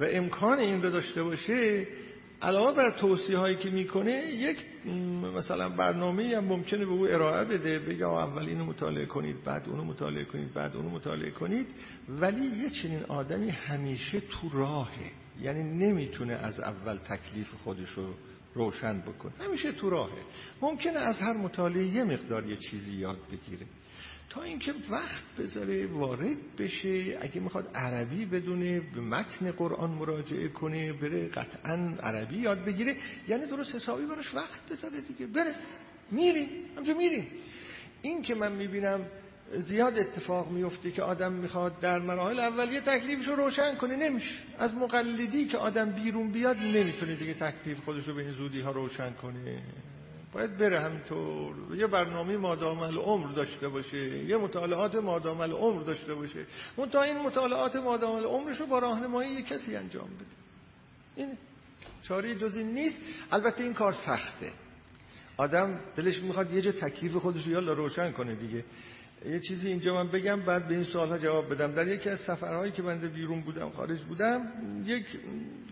[0.00, 1.86] و امکان این رو داشته باشه
[2.42, 4.66] علاوه بر توصیه هایی که می‌کنه یک
[5.36, 9.84] مثلا برنامه هم ممکنه به او ارائه بده بگه اول اینو مطالعه کنید بعد اونو
[9.84, 11.66] مطالعه کنید بعد اونو مطالعه کنید.
[12.08, 15.12] ولی یه چنین آدمی همیشه تو راهه.
[15.42, 18.14] یعنی نمی‌تونه از اول تکلیف خودش رو
[18.54, 19.32] روشن بکنه.
[19.40, 20.22] همیشه تو راهه.
[20.62, 23.66] ممکنه از هر مطالعه یه مقدار یه چیزی یاد بگیره.
[24.30, 27.18] تا اینکه وقت بذاره وارد بشه.
[27.20, 32.96] اگه می‌خواد عربی بدونه به متن قرآن مراجعه کنه بره قطعا عربی یاد بگیره.
[33.28, 35.26] یعنی درست حسابی براش وقت بذاره دیگه.
[35.26, 35.54] بره.
[36.10, 36.48] میریم.
[36.76, 37.26] همجا میریم.
[38.02, 39.04] این که من می‌بینم
[39.58, 43.96] زیاد اتفاق میفته که آدم می‌خواد در مراحل اولیه تکلیفش رو روشن کنه.
[43.96, 44.34] نمیشه.
[44.58, 48.70] از مقلدی که آدم بیرون بیاد نمی‌تونه دیگه تکلیف خودش رو به این زودی ها
[48.70, 49.62] روشن کنه.
[50.32, 51.54] باید بره همینطور.
[51.76, 54.24] یه برنامه مادام العمر داشته باشه.
[54.24, 56.46] یه مطالعات مادام العمر داشته باشه.
[56.76, 60.24] منتها این مطالعات مادام العمرش رو با راهنمایی یه کسی انجام بده.
[61.16, 61.38] این
[62.02, 63.00] چاره جزی نیست.
[63.30, 64.52] البته این کار سخته.
[65.36, 68.64] آدم دلش می‌خواد یه جا تکلیف خودش رو یالا روشن کنه دیگه.
[69.26, 71.72] یه چیزی اینجا من بگم بعد به این سوالها جواب بدم.
[71.72, 74.42] در یکی از سفرهایی که بنده بیرون بودم خارج بودم
[74.86, 75.04] یک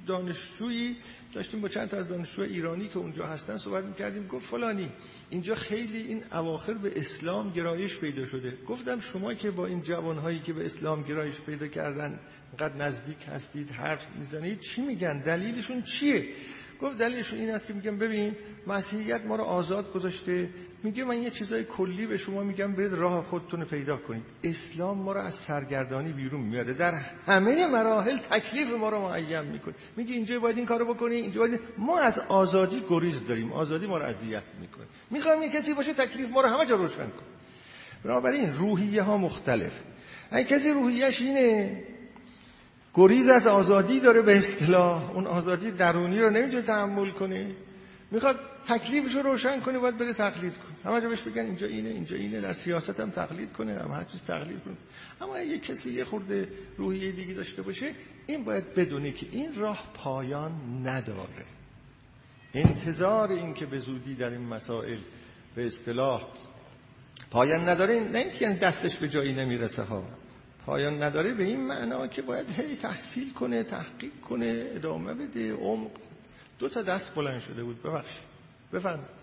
[0.07, 0.97] دانشجویی
[1.35, 4.27] داشتیم با چند تا از دانشجو ایرانی که اونجا هستن صحبت می‌کردیم.
[4.27, 4.89] گفت فلانی
[5.31, 8.55] اینجا خیلی این اواخر به اسلام گرایش پیدا شده.
[8.67, 12.21] گفتم شما که با این جوانهایی که به اسلام گرایش پیدا کردن
[12.59, 16.29] قد نزدیک هستید حرف می‌زنید چی میگن؟ دلیلشون چیه؟
[16.83, 20.49] گفت دلیلش این است که میگم ببین مسیحیت ما رو آزاد گذاشته.
[20.83, 24.23] میگه من یه چیزای کلی به شما میگم برید راه خودتون رو پیدا کنید.
[24.45, 26.75] اسلام ما رو از سرگردانی بیرون میاره.
[26.75, 26.93] در
[27.27, 29.75] همه مراحل تکلیف ما رو معین می‌کنه.
[29.97, 33.53] میگه اینجا باید این کارو بکنی اینجا باید ما از آزادی گریز داریم.
[33.53, 34.85] آزادی ما رو اذیت می‌کنه.
[35.11, 37.29] می‌خوام یه کسی باشه تکلیف ما رو همه جا روشن کنه.
[38.05, 39.73] بنابراین روحیه ها مختلف.
[40.31, 41.83] اگه کسی روحیش اینه
[42.99, 45.11] گریز از آزادی داره به اصطلاح.
[45.11, 47.55] اون آزادی درونی رو نمی‌تونه تحمل کنه
[48.11, 48.37] می‌خواد
[48.69, 52.17] تکلیفش رو روشن کنه باید بره تقلید کنه همه جا بهش بگن اینجا اینه اینجا
[52.17, 52.41] اینه.
[52.41, 54.75] در سیاست هم تقلید کنه هم هر چیز تقلید کنه.
[55.21, 57.93] اما اگه کسی یه خورده روحیه دیگه داشته باشه
[58.27, 60.53] این باید بدونه که این راه پایان
[60.87, 61.45] نداره.
[62.55, 64.99] انتظار این که به زودی در این مسائل
[65.55, 66.23] به اصطلاح
[67.31, 70.05] پایان نداره نه اینکه یعنی دستش به جایی نمی‌رسه ها.
[70.69, 75.91] پایان نداره به این معنا که باید هی تحصیل کنه تحقیق کنه ادامه بده عمق.
[76.59, 78.23] دو تا دست بلند شده بود ببخشید.
[78.73, 79.18] بفرمایید.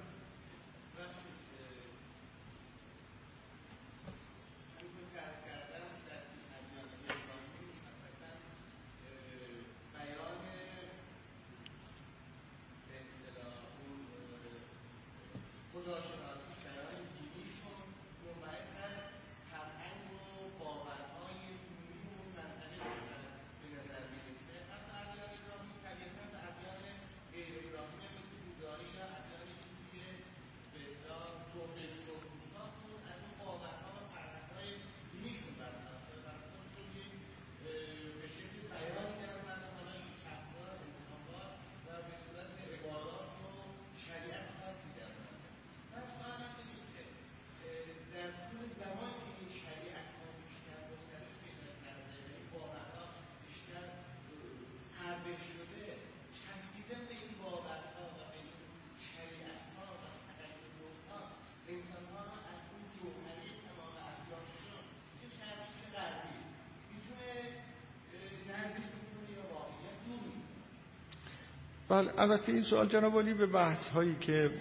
[71.96, 74.52] بله البته این سوال جناب علی به بحث هایی که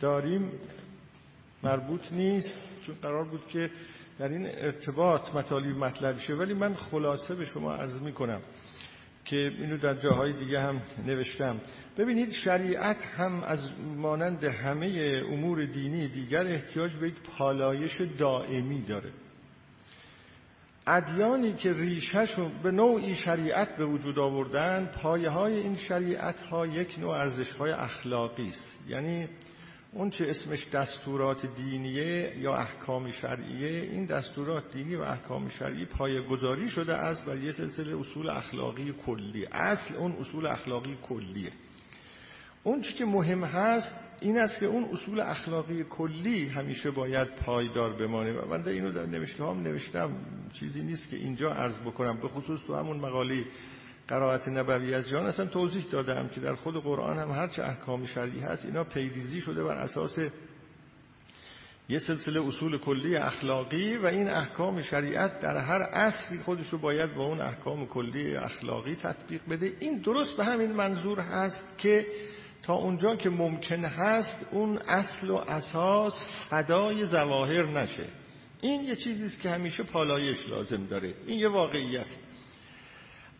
[0.00, 0.52] داریم
[1.62, 2.54] مربوط نیست
[2.86, 3.70] چون قرار بود که
[4.18, 6.34] در این ارتباط مطالب مطلب شه.
[6.34, 8.40] ولی من خلاصه به شما عرض می کنم
[9.24, 11.60] که اینو در جاهای دیگه هم نوشتم.
[11.98, 19.10] ببینید شریعت هم از مانند همه امور دینی دیگر احتیاج به یک پالایش دائمی داره.
[20.90, 26.98] ادیانی که ریشهشون به نوعی شریعت به وجود آوردن پایه های این شریعت ها یک
[26.98, 28.68] نوع ارزش های اخلاقی است.
[28.88, 29.28] یعنی
[29.92, 36.20] اون چه اسمش دستورات دینیه یا احکام شرعیه این دستورات دینی و احکام شرعی پایه
[36.20, 39.46] گذاری شده است بر یه سلسله اصول اخلاقی کلی.
[39.52, 41.52] اصل اون اصول اخلاقی کلیه.
[42.68, 48.32] اون که مهم هست این است که اون اصول اخلاقی کلی همیشه باید پایدار بمانه.
[48.32, 50.10] و من اینو در نوشته هم نوشتم.
[50.52, 52.20] چیزی نیست که اینجا عرض بکنم.
[52.20, 53.44] به خصوص تو همون مقاله
[54.08, 58.40] قرائت نبوی از جان اصلا توضیح دادم که در خود قرآن هم هرچه احکام شرعی
[58.40, 60.18] هست اینا پیریزی شده بر اساس
[61.88, 67.14] یه سلسله اصول کلی اخلاقی و این احکام شریعت در هر اصلی خودش رو باید
[67.14, 69.72] با اون احکام کلی اخلاقی تطبیق بده.
[69.80, 72.06] این درست به همین منظور هست که
[72.62, 76.14] تا اونجا که ممکن هست اون اصل و اساس
[76.50, 78.04] فدای زواهر نشه.
[78.60, 81.14] این یه چیزی است که همیشه پالایش لازم داره.
[81.26, 82.06] این یه واقعیت.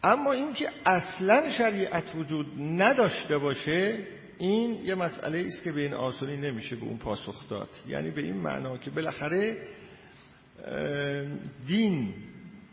[0.03, 4.07] اما اینکه اصلا شریعت وجود نداشته باشه
[4.39, 7.69] این یه مسئله است که به این آسانی نمیشه به اون پاسخ داد.
[7.89, 9.57] یعنی به این معنا که بالاخره
[11.67, 12.15] دین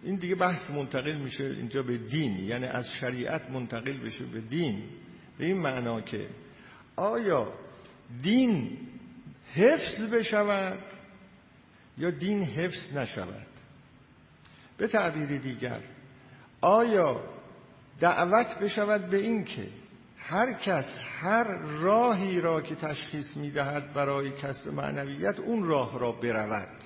[0.04, 2.38] این دیگه بحث منتقل میشه اینجا به دین.
[2.38, 4.84] یعنی از شریعت منتقل بشه به دین.
[5.38, 6.28] به این معنا که
[6.96, 7.54] آیا
[8.24, 8.78] دین
[9.54, 10.84] حفظ بشود
[11.98, 13.48] یا دین حفظ نشود؟
[14.78, 15.80] به تعبیر دیگر
[16.62, 17.22] آیا
[18.00, 19.68] دعوت بشود به این که
[20.18, 26.84] هر کس هر راهی را که تشخیص می‌دهد برای کسب معنویت اون راه را برود؟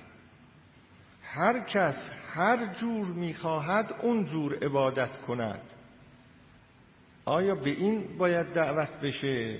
[1.22, 5.60] هر کس هر جور می‌خواهد اون جور عبادت کند.
[7.30, 9.58] آیا به این باید دعوت بشه؟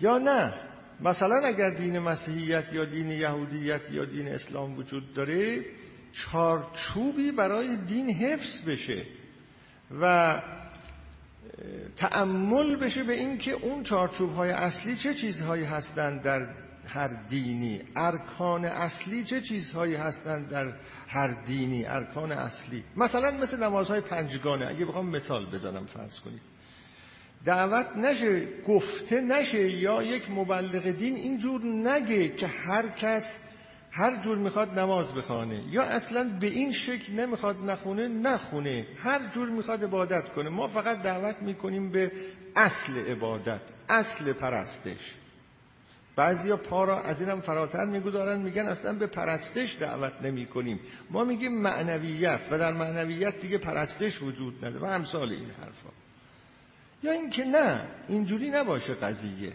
[0.00, 0.54] یا نه؟
[1.00, 5.64] مثلا اگر دین مسیحیت یا دین یهودیت یا دین اسلام وجود داره
[6.12, 9.02] چارچوبی برای دین حفظ بشه
[10.00, 10.42] و
[11.96, 16.46] تأمل بشه به اینکه اون چارچوب های اصلی چه چیزهایی هستند در
[16.86, 17.82] هر دینی.
[17.96, 20.72] ارکان اصلی چه چیزهایی هستند در
[21.08, 22.84] هر دینی؟ ارکان اصلی.
[22.96, 24.66] مثلا مثل نمازهای پنجگانه.
[24.66, 26.40] اگه بخوام مثال بزنم فرض کنید.
[27.44, 33.24] دعوت نشه گفته نشه یا یک مبلغ دین اینجور نگه که هر کس
[33.90, 35.62] هر جور می‌خواد نماز بخوانه.
[35.70, 38.86] یا اصلا به این شکل نمی‌خواد نخونه نخونه.
[38.98, 40.50] هر جور می‌خواد عبادت کنه.
[40.50, 42.12] ما فقط دعوت می‌کنیم به
[42.56, 45.14] اصل عبادت اصل پرستش.
[46.16, 51.24] بعضیا پا را از اینم فراتر می‌گذارن میگن اصلا به پرستش دعوت نمی کنیم ما
[51.24, 54.78] میگیم معنویت و در معنویت دیگه پرستش وجود نداره.
[54.78, 55.90] و امثال این حرفا.
[57.02, 59.52] یا اینکه نه اینجوری نباشه قضیه.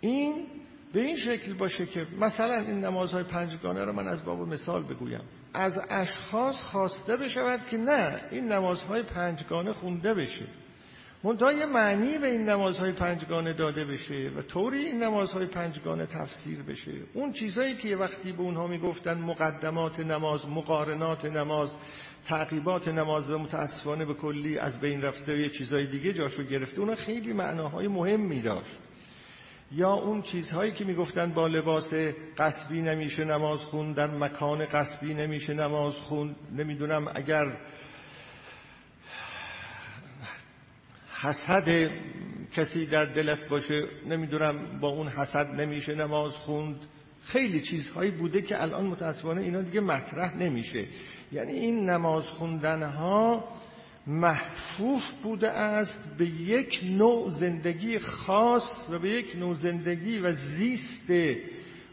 [0.00, 0.46] این
[0.92, 5.22] به این شکل باشه که مثلا این نمازهای پنجگانه رو من از باب مثال بگویم.
[5.54, 10.46] از اشخاص خواسته بشود که نه این نمازهای پنجگانه خونده بشه.
[11.24, 16.62] منتها یه معنی به این نمازهای پنجگانه داده بشه و طوری این نمازهای پنجگانه تفسیر
[16.62, 16.92] بشه.
[17.14, 21.72] اون چیزایی که یه وقتی به اونها می‌گفتن مقدمات نماز مقارنات نماز
[22.26, 26.80] تعقیبات نماز و متاسفانه به کلی از بین رفته و یه چیزای دیگه جاشو گرفته
[26.80, 28.78] اونا خیلی معناهای مهمی داشت
[29.72, 31.94] یا اون چیزهایی که می‌گفتن با لباس
[32.38, 37.56] قصبی نمیشه نماز خون در مکان قصبی نمیشه نماز خون نمی‌دونم اگر
[41.20, 41.90] حسد
[42.52, 46.76] کسی در دلت باشه نمی‌دونم با اون حسد نمیشه نماز خوند.
[47.24, 50.86] خیلی چیزهایی بوده که الان متاسفانه اینا دیگه مطرح نمیشه.
[51.32, 53.44] یعنی این نماز خوندن ها
[54.06, 61.12] محفوف بوده است به یک نوع زندگی خاص و به یک نوع زندگی و زیست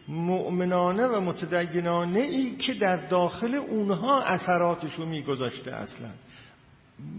[0.08, 6.10] مؤمنانه و متدینانه ای که در داخل اونها اثراتشو میگذاشته اصلا.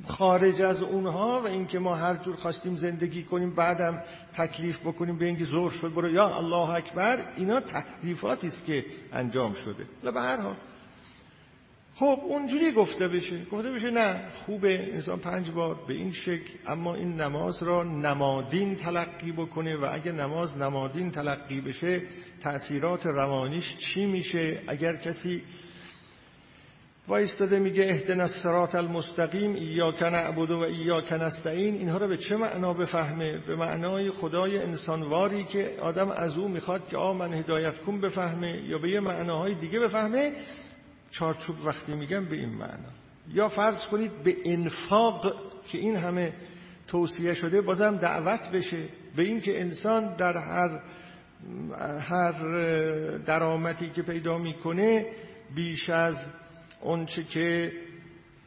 [0.07, 4.03] خارج از اونها و اینکه ما هر جور خواستیم زندگی کنیم بعدم
[4.35, 6.11] تکلیف بکنیم به اینکه زور شد برو.
[6.11, 9.87] یا الله اکبر اینا تکلیفاتی است که انجام شده.
[10.03, 10.57] به هر حال.
[11.95, 13.45] خب اونجوری گفته بشه.
[13.45, 18.77] گفته بشه نه خوبه انسان پنج بار به این شکل اما این نماز را نمادین
[18.77, 22.03] تلقی بکنه و اگه نماز نمادین تلقی بشه
[22.41, 25.43] تأثیرات روانیش چی میشه؟ اگر کسی
[27.09, 31.75] وایستاده میگه اهدنا الصراط المستقیم ایاک نعبد و ایاک نستعین.
[31.75, 36.89] اینها رو به چه معنا بفهمه؟ به معنای خدای انسانواری که آدم از او می‌خواد
[36.89, 40.33] که آ من هدایت کن بفهمه یا به یه معناهای دیگه بفهمه.
[41.11, 42.89] چارچوب وقتی میگم به این معنا.
[43.33, 45.35] یا فرض کنید به انفاق
[45.67, 46.33] که این همه
[46.89, 50.81] توصیه شده بازم دعوت بشه به اینکه انسان در هر
[52.01, 52.33] هر
[53.17, 55.07] درآمدی که پیدا می‌کنه
[55.55, 56.17] بیش از
[56.85, 57.73] اونچه که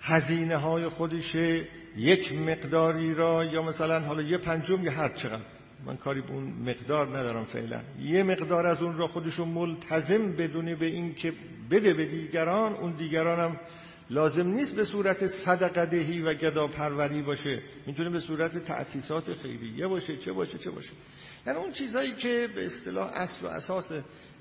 [0.01, 1.65] هزینه های خودشه
[1.97, 5.41] یک مقداری را یا مثلا حالا یه پنجم یا هر چقدر.
[5.85, 7.81] من کاری به اون مقدار ندارم فعلا.
[8.01, 11.33] یه مقدار از اون را خودشون ملتزم بدونه به این که
[11.71, 13.59] بده به دیگران اون دیگران هم
[14.09, 17.61] لازم نیست به صورت صدقه دهی و گدا پروری باشه.
[17.85, 20.17] می‌تونه به صورت تأسیسات خیریه باشه.
[20.17, 20.91] چه باشه چه باشه.
[21.47, 23.91] یعنی اون چیزایی که به اصطلاح اصل و اساس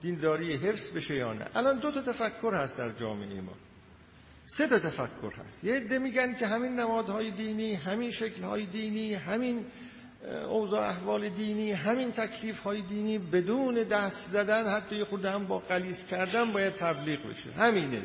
[0.00, 1.46] دینداری حفظ بشه یا نه.
[1.54, 3.52] الان دو تا تفکر هست در جامعه ما.
[4.46, 5.64] سه تا تفکر هست.
[5.64, 9.64] یه عده میگن که همین نمادهای دینی همین شکلهای دینی همین
[10.48, 16.06] اوضاع احوال دینی همین تکلیف های دینی بدون دست زدن حتی خود هم با قلیز
[16.10, 17.52] کردن باید تبلیغ بشه.
[17.52, 18.02] همینه.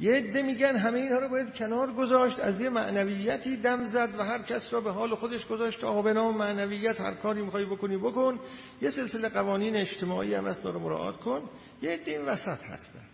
[0.00, 4.24] یه عده میگن همه اینها رو باید کنار گذاشت از یه معنویتی دم زد و
[4.24, 7.96] هر کس را به حال خودش گذاشت آقا به نام معنویت هر کاری می‌خوای بکنی
[7.96, 8.40] بکن.
[8.82, 11.50] یه سلسله قوانین اجتماعی هم رو مراعات کن.
[11.82, 13.09] یه عده این وسط هستن.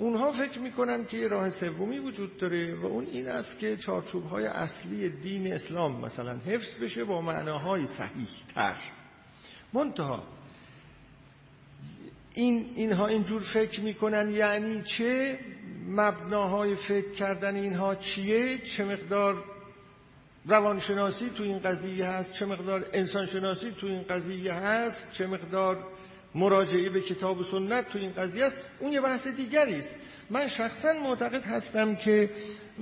[0.00, 4.26] اونها فکر می‌کنن که یه راه سومی وجود داره و اون این است که چارچوب
[4.26, 8.76] های اصلی دین اسلام مثلا حفظ بشه با معناهای صحیح تر
[9.72, 10.22] منتها
[12.34, 15.38] این اینها اینجور فکر می‌کنن یعنی چه
[15.88, 19.44] مبناهای فکر کردن اینها چیه؟ چه مقدار
[20.46, 25.86] روانشناسی تو این قضیه هست؟ چه مقدار انسانشناسی تو این قضیه هست؟ چه مقدار
[26.34, 28.56] مراجعه به کتاب و سنت تو این قضیه است.
[28.80, 29.96] اون یه بحث دیگری است.
[30.30, 32.30] من شخصا معتقد هستم که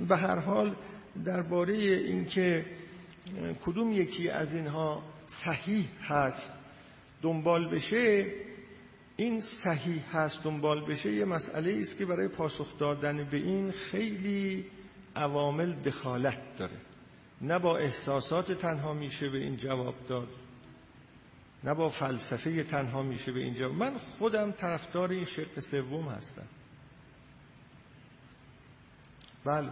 [0.07, 0.75] به هر حال
[1.25, 2.65] درباره اینکه
[3.65, 5.03] کدوم یکی از اینها
[5.45, 6.51] صحیح هست
[7.21, 8.25] دنبال بشه
[9.17, 14.65] این صحیح هست دنبال بشه یه مسئله است که برای پاسخ دادن به این خیلی
[15.15, 16.77] عوامل دخالت داره.
[17.41, 20.27] نه با احساسات تنها میشه به این جواب داد.
[21.63, 23.69] نه با فلسفه تنها میشه به اینجا.
[23.69, 26.47] من خودم طرفدار این شرق سوم هستم.
[29.45, 29.71] بله.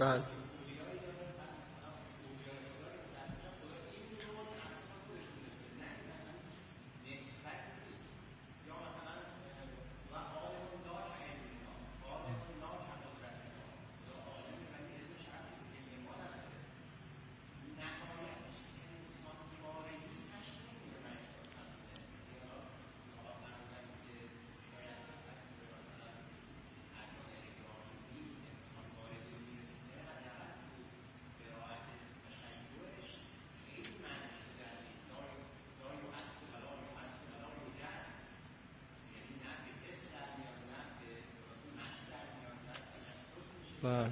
[0.00, 0.35] بله
[43.86, 44.10] بله.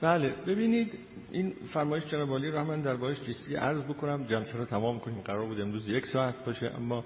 [0.00, 0.98] بله ببینید
[1.30, 4.26] این فرمایش جناب عالی رو من دربارش چیزی عرض بکنم.
[4.26, 5.20] جلسه رو تمام کنیم.
[5.20, 7.04] قرار بود امروز یک ساعت باشه اما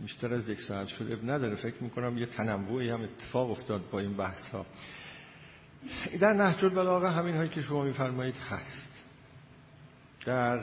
[0.00, 1.54] بیشتر از یک ساعت شده نداره.
[1.54, 4.66] فکر می‌کنم یه تنوعی هم اتفاق افتاد با این بحث ها
[6.20, 8.90] در نهج البلاغه همین هایی که شما میفرمایید هست.
[10.26, 10.60] در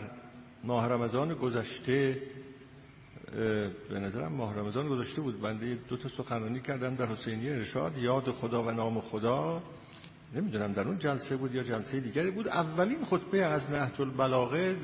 [0.64, 2.22] ماه رمضان گذشته
[3.90, 5.42] به نظرم ماه رمضان گذشته بود.
[5.42, 6.96] بنده دو تا سخنرانی کردم.
[6.96, 9.64] در حسینی ارشاد یاد خدا و نام خدا.
[10.34, 12.48] نمی‌دونم در اون جلسه بود یا جلسه دیگری بود.
[12.48, 14.78] اولین خطبه از نهج البلاغه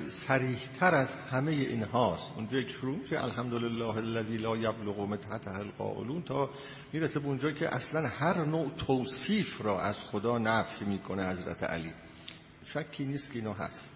[0.80, 3.24] تر از همه این هاست اونجا یک شروع میشه.
[3.24, 6.50] الحمدلله الذی لا یبلغ متحته القائلون تا
[6.94, 11.92] می‌رسه به اونجا که اصلا هر نوع توصیف را از خدا نفی می‌کنه حضرت علی.
[12.66, 13.89] شکی نیست که اینو هست.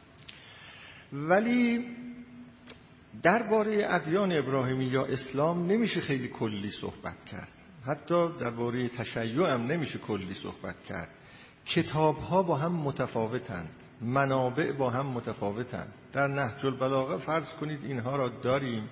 [1.14, 1.86] ولی
[3.24, 7.52] درباره ادیان ابراهیمی یا اسلام نمیشه خیلی کلی صحبت کرد.
[7.86, 11.10] حتی درباره تشیع هم نمیشه کلی صحبت کرد.
[11.66, 13.70] کتاب ها با هم متفاوتند.
[14.02, 15.94] منابع با هم متفاوتند.
[16.14, 18.90] در نهج البلاغه فرض کنید اینها را داریم.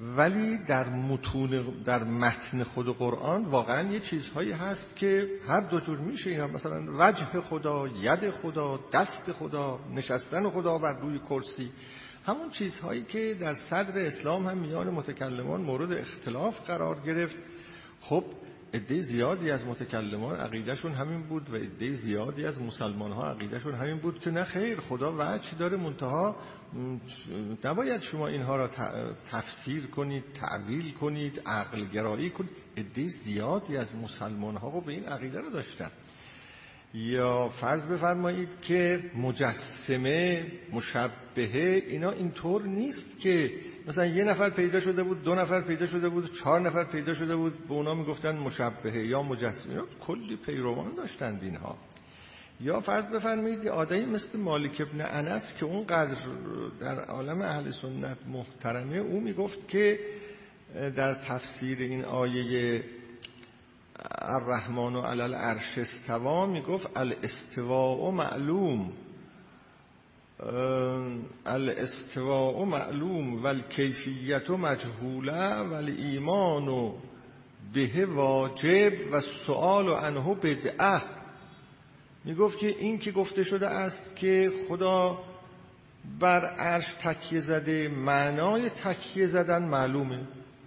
[0.00, 5.98] ولی در متون در متن خود قرآن واقعا یه چیزهایی هست که هر دو جور
[5.98, 6.30] میشه.
[6.30, 11.70] اینا مثلا وجه خدا ید خدا دست خدا نشستن خدا بر روی کرسی.
[12.26, 17.36] همون چیزهایی که در صدر اسلام هم میان متکلمان مورد اختلاف قرار گرفت.
[18.00, 18.24] خب
[18.74, 23.98] عده زیادی از متکلمان عقیدهشون همین بود و عده زیادی از مسلمان ها عقیدهشون همین
[23.98, 26.36] بود که نه خیر خدا وجه داره منتها
[27.64, 28.70] نباید شما اینها را
[29.30, 32.50] تفسیر کنید تعویل کنید عقل گرایی کنید.
[32.76, 35.90] عده زیادی از مسلمان ها رو به این عقیده رو داشتن.
[36.94, 43.50] یا فرض بفرمایید که مجسمه مشبهه اینا اینطور نیست که
[43.88, 47.36] مثلا یه نفر پیدا شده بود دو نفر پیدا شده بود چهار نفر پیدا شده
[47.36, 51.76] بود به اونا می‌گفتن مشبهه یا مجسمه اینا کلی پیروان داشتند اینها
[52.60, 56.16] یا فرض بفرمایید یه آدمی مثل مالک ابن انس که اونقدر
[56.80, 60.00] در عالم اهل سنت محترمه او می‌گفت که
[60.74, 62.84] در تفسیر این آیه
[64.22, 68.92] الرحمن و علال عرش استوا می‌گفت الاستواء معلوم.
[71.46, 76.92] الاستواء معلوم والکیفیت مجهوله والایمان
[77.74, 81.02] به واجب و سؤال عنه بدعه.
[82.24, 85.18] می‌گفت که این که گفته شده است که خدا
[86.20, 90.26] بر عرش تکیه زده معنای تکیه زدن معلومه.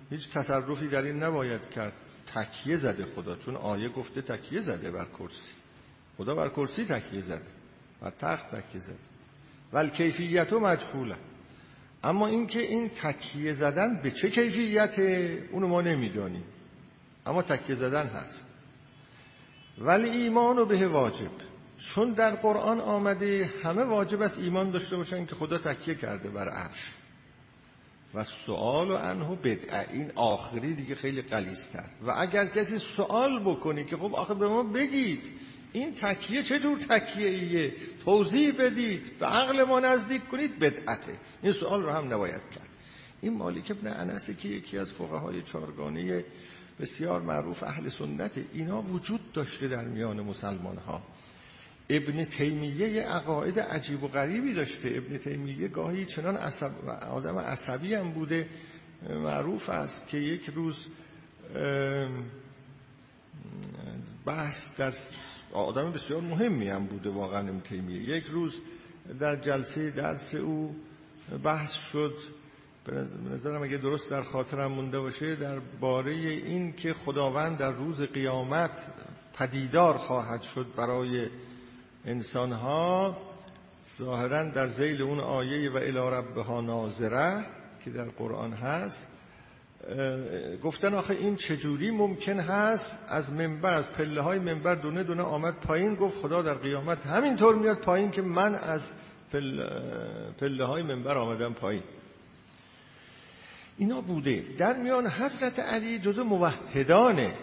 [0.10, 1.94] هیچ تصرفی در این نباید کرد.
[2.36, 5.54] تکیه زده خدا چون آیه گفته تکیه زده بر کرسی.
[6.18, 7.48] خدا بر کرسی تکیه زده
[8.02, 9.11] بر تخت تکیه زده.
[9.74, 11.16] ول کیفیت و مجهوله.
[12.04, 15.00] اما اینکه این تکیه زدن به چه کیفیت
[15.52, 16.44] اونو ما نمی‌دانیم.
[17.26, 18.48] اما تکیه زدن هست.
[19.78, 21.32] ولی ایمان و به واجب.
[21.96, 26.50] چون در قرآن آمده همه واجب است ایمان داشته باشن که خدا تکیه کرده بر
[26.50, 26.92] عرش.
[28.14, 29.88] و سوال و انهو بدعه.
[29.94, 34.64] این آخری دیگه خیلی قلیستر و اگر کسی سوال بکنی که خب آخه به ما
[34.64, 35.32] بگید.
[35.74, 37.74] این تکیه چجور تکیه ایه
[38.06, 41.20] توضیح بدید به عقل ما نزدیک کنید بدعته.
[41.44, 42.70] این سوال رو هم نباید کرد.
[43.22, 46.26] این مالک ابن انسه که یکی از فقهای چارگانه
[46.80, 51.04] بسیار معروف اهل سنت اینا وجود داشته در میان مسلمان ها
[51.90, 54.90] ابن تیمیه عقاید عجیب و غریبی داشته.
[54.90, 56.72] ابن تیمیه گاهی چنان عصب
[57.12, 58.48] آدم عصبی هم بوده.
[59.10, 60.88] معروف است که یک روز
[64.26, 64.94] بحث در
[65.54, 68.62] آدم بسیار مهمی هم بوده واقعا ابن تیمیه یک روز
[69.20, 70.76] در جلسه درس او
[71.44, 72.14] بحث شد.
[72.86, 78.02] به نظرم اگه درست در خاطرم مونده باشه در باره این که خداوند در روز
[78.02, 78.72] قیامت
[79.34, 81.28] پدیدار خواهد شد برای
[82.06, 83.18] انسانها
[84.00, 87.46] ظاهرا در زیل اون آیه و الی ربها ناظره
[87.84, 89.11] که در قرآن هست
[90.64, 95.54] گفتن آخه این چجوری ممکن هست؟ از منبر از پله های منبر دونه دونه آمد
[95.54, 98.82] پایین گفت خدا در قیامت همینطور میاد پایین که من از
[100.40, 101.84] پله های منبر آمدم پایین.
[103.78, 104.46] اینا بوده.
[104.58, 107.34] در میان حضرت علی جزو موحدانه.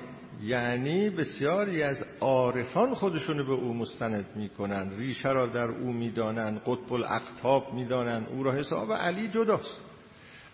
[0.42, 4.98] یعنی بسیاری از عارفان خودشونو به او مستند می‌کنن.
[4.98, 8.26] ریشه را در او می‌دانن قطب الاقتاب می‌دانن.
[8.26, 9.87] او را حساب علی جداست.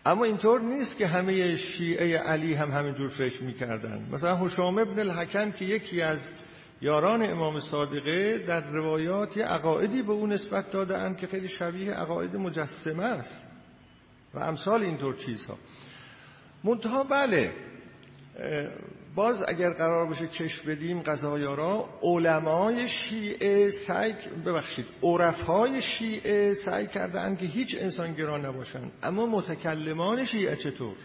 [0.06, 4.08] اما اینطور نیست که همه شیعه علی هم همینجور فکر می‌کردن.
[4.12, 6.18] مثلا حشام ابن الحکم که یکی از
[6.82, 12.36] یاران امام صادقه در روایات یه عقایدی به او نسبت دادن که خیلی شبیه عقاید
[12.36, 13.46] مجسمه است.
[14.34, 15.58] و امثال اینطور چیزها.
[16.64, 17.52] منتها بله
[19.14, 24.14] باز اگر قرار باشه کش بدیم قضایارا علمای شیعه سعی
[24.46, 30.96] ببخشید عرفهای شیعه سعی کردن که هیچ انسان گران نباشن اما متکلمان شیعه چطور؟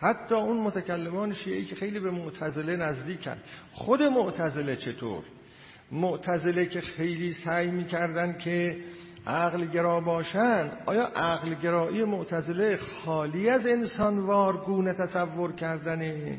[0.00, 3.36] حتی اون متکلمان شیعه که خیلی به معتزله نزدیکن
[3.72, 5.22] خود معتزله چطور؟
[5.92, 8.76] معتزله که خیلی سعی می‌کردن که
[9.26, 16.38] عقل گرا باشن آیا عقل گرایی معتزله خالی از انسان وارگونه تصور کردنه؟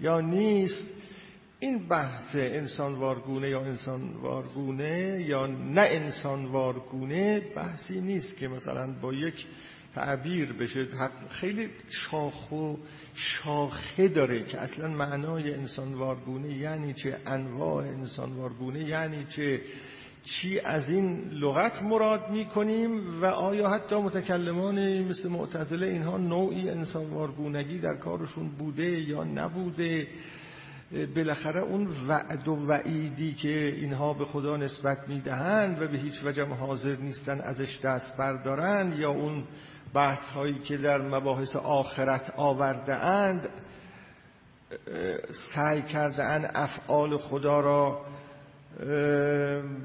[0.00, 0.88] یا نیست
[1.60, 8.92] این بحث انسان وارگونه یا انسان وارگونه یا نه انسان وارگونه بحثی نیست که مثلا
[8.92, 9.46] با یک
[9.94, 10.86] تعبیر بشه.
[11.28, 12.76] خیلی شاخ و
[13.14, 19.60] شاخه داره که اصلا معنای انسان وارگونه یعنی چه؟ انواع انسان وارگونه یعنی چه؟
[20.26, 26.70] چی از این لغت مراد می کنیم و آیا حتی متکلمان مثل معتزله اینها نوعی
[26.70, 30.06] انسانوارگونگی در کارشون بوده یا نبوده؟
[31.16, 36.44] بالاخره اون وعد و وعیدی که اینها به خدا نسبت می‌دهند و به هیچ وجه
[36.44, 39.44] حاضر نیستن ازش دست بردارن یا اون
[39.94, 43.48] بحث هایی که در مباحث آخرت آورده اند
[45.54, 48.00] سعی کرده افعال خدا را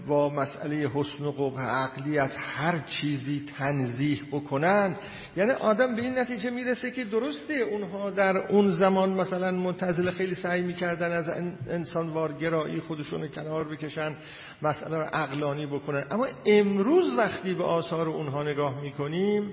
[0.07, 4.95] با مسئله حسن و قبح عقلی از هر چیزی تنزیح بکنن.
[5.37, 10.35] یعنی آدم به این نتیجه می‌رسه که درسته اونها در اون زمان مثلا منتظل خیلی
[10.35, 11.29] سعی می‌کردن از
[11.69, 14.15] انسان وارگرایی خودشون کنار بکشن
[14.61, 16.03] مسئله رو عقلانی بکنن.
[16.11, 19.51] اما امروز وقتی به آثار اونها نگاه می‌کنیم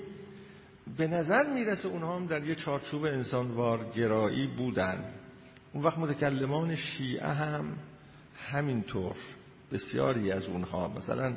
[0.99, 5.05] به نظر می‌رسه اونها هم در یه چارچوب انسان وارگرایی بودن.
[5.73, 7.65] اون وقت متکلمان شیعه هم
[8.39, 9.17] همینطور
[9.73, 11.37] بسیاری از اونها مثلا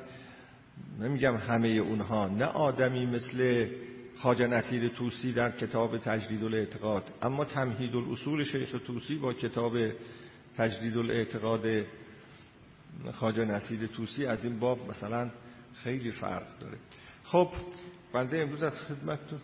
[0.99, 3.67] نمیگم همه اونها نه آدمی مثل
[4.15, 9.77] خاجه نصیر توسی در کتاب تجدید الاعتقاد اما تمهید الاصول شیخ توسی با کتاب
[10.57, 11.85] تجدید الاعتقاد
[13.11, 15.31] خاجه نصیر توسی از این باب مثلا
[15.83, 16.77] خیلی فرق داره.
[17.23, 17.49] خب
[18.13, 19.39] بنده امروز از خدمتتون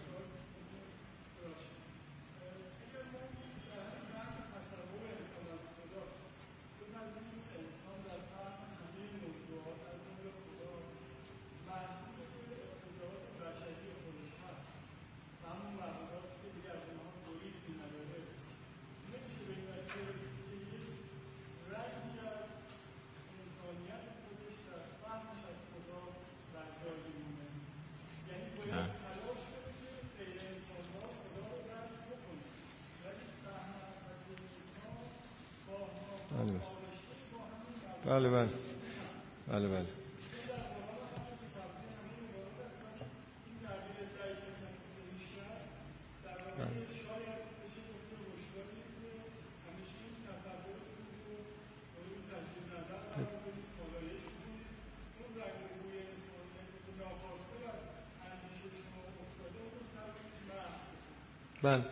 [38.08, 38.49] بله بله.
[39.47, 39.86] بله بله.
[61.64, 61.84] بله.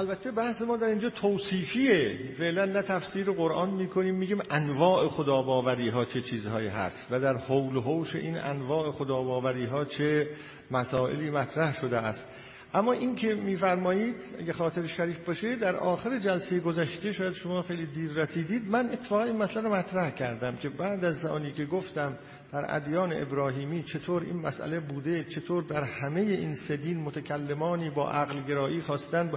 [0.00, 2.18] البته بحث ما در اینجا توصیفیه.
[2.38, 7.76] فعلا نه تفسیر قرآن می‌کنیم میگیم انواع خداباوری ها چه چیزهایی هست و در حول
[7.76, 10.28] و حوش این انواع خداباوری ها چه
[10.70, 12.26] مسائلی مطرح شده است.
[12.74, 17.86] اما این که میفرمایید اگه خاطر شریف باشه در آخر جلسه گذشته شاید شما خیلی
[17.86, 18.70] دیر رسیدید.
[18.70, 22.18] من اتفاقا این مسئله رو مطرح کردم که بعد از آنی که گفتم
[22.52, 28.40] در ادیان ابراهیمی چطور این مسئله بوده چطور در همه این سدین متکلمانی با عقل
[28.40, 29.30] گرایی خواستن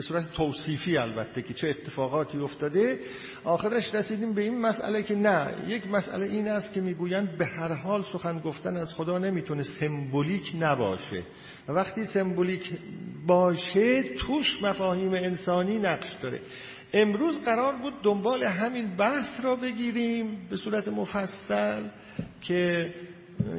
[0.00, 2.98] به صورت توصیفی البته که چه اتفاقاتی افتاده.
[3.44, 7.72] آخرش رسیدیم به این مسئله که نه یک مسئله این است که می‌گویند به هر
[7.72, 11.22] حال سخن گفتن از خدا نمی‌تونه سمبولیک نباشه.
[11.68, 12.72] و وقتی سمبولیک
[13.26, 16.40] باشه توش مفاهیم انسانی نقش داره.
[16.92, 21.82] امروز قرار بود دنبال همین بحث را بگیریم به صورت مفصل
[22.40, 22.94] که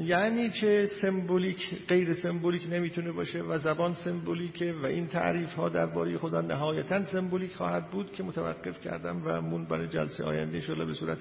[0.05, 6.17] یعنی چه سمبولیک غیر سمبولیک نمی‌تونه باشه و زبان سمبولیکه و این تعریف ها درباره
[6.17, 10.93] خدا نهایتا سمبولیک خواهد بود که متوقف کردم و مون برای جلسه آینده شده به
[10.93, 11.17] صورت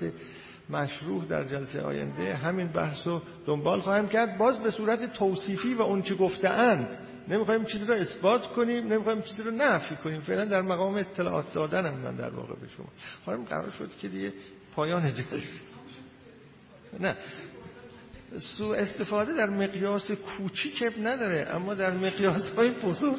[0.71, 4.39] مشروع در جلسه آینده همین بحث رو دنبال خواهم کرد.
[4.39, 6.99] باز به صورت توصیفی و اون چی گفتهاند.
[7.29, 10.21] نمی‌خوایم چیزی رو اثبات کنیم نمی‌خوایم چیزی رو نفی کنیم.
[10.21, 12.87] فعلا در مقام اطلاعات دادنم من در واقع به شما.
[13.25, 14.33] خواهیم قرار شد که دیگه
[14.75, 15.61] پایان جلسه.
[17.01, 17.17] نه.
[18.39, 23.19] سو استفاده در مقیاس کوچیک نداره اما در مقیاس های بزرگ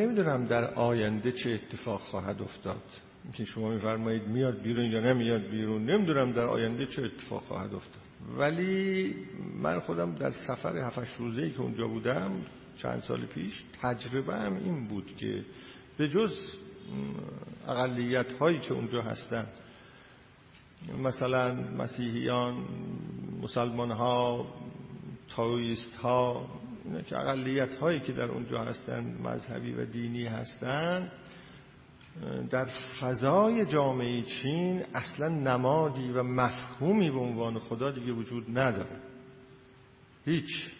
[0.00, 2.82] نمی‌دونم در آینده چه اتفاق خواهد افتاد.
[3.32, 8.02] که شما میفرمایید میاد بیرون یا نمیاد بیرون نمی‌دونم در آینده چه اتفاق خواهد افتاد.
[8.38, 9.14] ولی
[9.62, 12.30] من خودم در سفر هفتش روزه ای که اونجا بودم
[12.76, 15.44] چند سال پیش تجربه هم این بود که
[15.98, 16.38] به جز
[17.68, 19.46] اقلیت هایی که اونجا هستن
[21.02, 22.64] مثلا مسیحیان
[23.42, 24.46] مسلمان ها
[25.36, 26.46] تاویست ها
[27.06, 31.10] که اقلیت هایی که در اونجا هستن مذهبی و دینی هستن
[32.50, 32.68] در
[33.00, 39.00] فضای جامعه چین اصلا نمادی و مفهومی به عنوان خدا دیگه وجود نداره.
[40.24, 40.70] هیچ.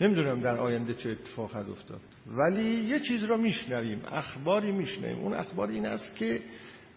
[0.00, 2.00] نمی‌دونم در آینده چه اتفاق خواهد افتاد.
[2.26, 5.18] ولی یه چیز رو میشنویم اخباری میشنویم.
[5.18, 6.42] اون اخبار این است که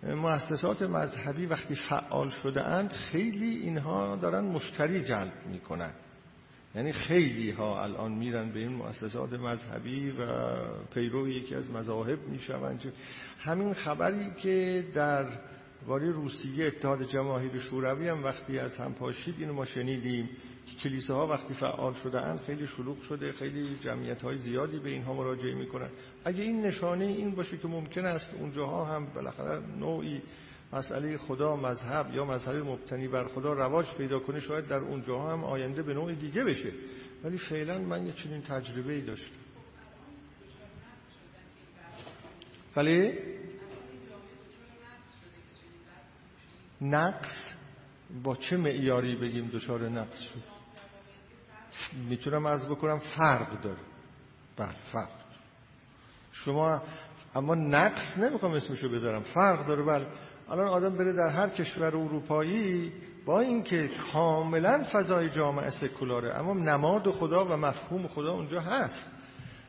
[0.03, 5.91] مؤسسات مذهبی وقتی فعال شده اند خیلی اینها دارن مشتری جلب می‌کنن.
[6.75, 10.25] یعنی خیلی ها الان میرن به این مؤسسات مذهبی و
[10.93, 12.93] پیرو یکی از مذاهب می‌شوند.
[13.39, 15.25] همین خبری که در
[15.87, 20.29] واری روسیه اتحاد جماهیر شوروی هم وقتی از هم پاشید اینو ما شنیدیم
[20.65, 24.89] که کلیسه ها وقتی فعال شده اند خیلی شلوغ شده خیلی جمعیت های زیادی به
[24.89, 25.89] اینها مراجعه می‌کنن.
[26.25, 30.21] اگه این نشانه این باشه که ممکن است اونجاها هم بالاخره نوعی
[30.73, 35.43] مسئله خدا مذهب یا مذهب مبتنی بر خدا رواج پیدا کنه شاید در اونجا هم
[35.43, 36.71] آینده به نوع دیگه بشه.
[37.23, 39.35] ولی فعلا من یه چنین تجربه ای داشتم.
[42.75, 43.13] ولی
[46.81, 47.53] نقص؟
[48.23, 50.55] با چه معیاری بگیم دچار نقص شد؟
[52.09, 53.79] می‌تونم از بکنم فرق داره.
[54.57, 55.09] بله فرق
[56.31, 56.81] شما
[57.35, 59.23] اما نقص نمی‌خوام اسمشو بذارم.
[59.23, 60.07] فرق داره بله.
[60.49, 62.91] الان آدم بره در هر کشور اروپایی
[63.25, 69.03] با اینکه کاملا فضای جامعه سکولاره اما نماد خدا و مفهوم خدا اونجا هست.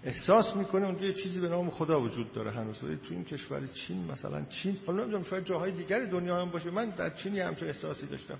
[0.04, 2.78] احساس می‌کنه اونجا یه چیزی به نام خدا وجود داره هنوز.
[2.78, 6.70] تو این کشور چین مثلا چین حالا نمی‌دونم شاید جاهای دیگر دنیا هم باشه.
[6.70, 8.38] من در چین همچون احساسی داشتم.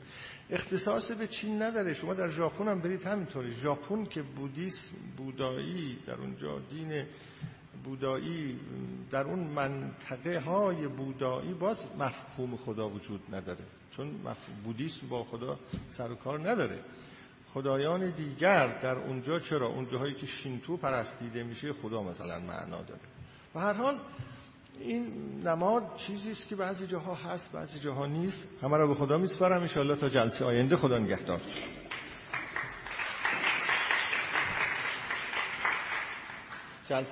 [0.51, 1.95] اختصاص به چین نداره.
[1.95, 3.53] شما در ژاپن هم برید همینطوری.
[3.53, 7.05] ژاپن که بودیسم بودایی در اونجا دین
[7.85, 8.61] بودایی
[9.11, 13.65] در اون منطقه های بودایی باز مفهوم خدا وجود نداره.
[13.91, 14.11] چون
[14.65, 15.59] بودیسم با خدا
[15.89, 16.79] سر و کار نداره.
[17.55, 23.01] خدایان دیگر در اونجا چرا؟ اونجاهایی که شینتو پرستیده میشه خدا مثلا معنا داره.
[23.55, 23.99] و هر حال
[24.81, 25.13] این
[25.45, 28.47] نماد چیزی است که بعضی جاها هست بعضی جاها نیست.
[28.63, 29.63] همه را به خدا میسپارم.
[29.77, 31.41] ان تا جلسه آینده خدا نگهدار.
[36.89, 37.11] جلسه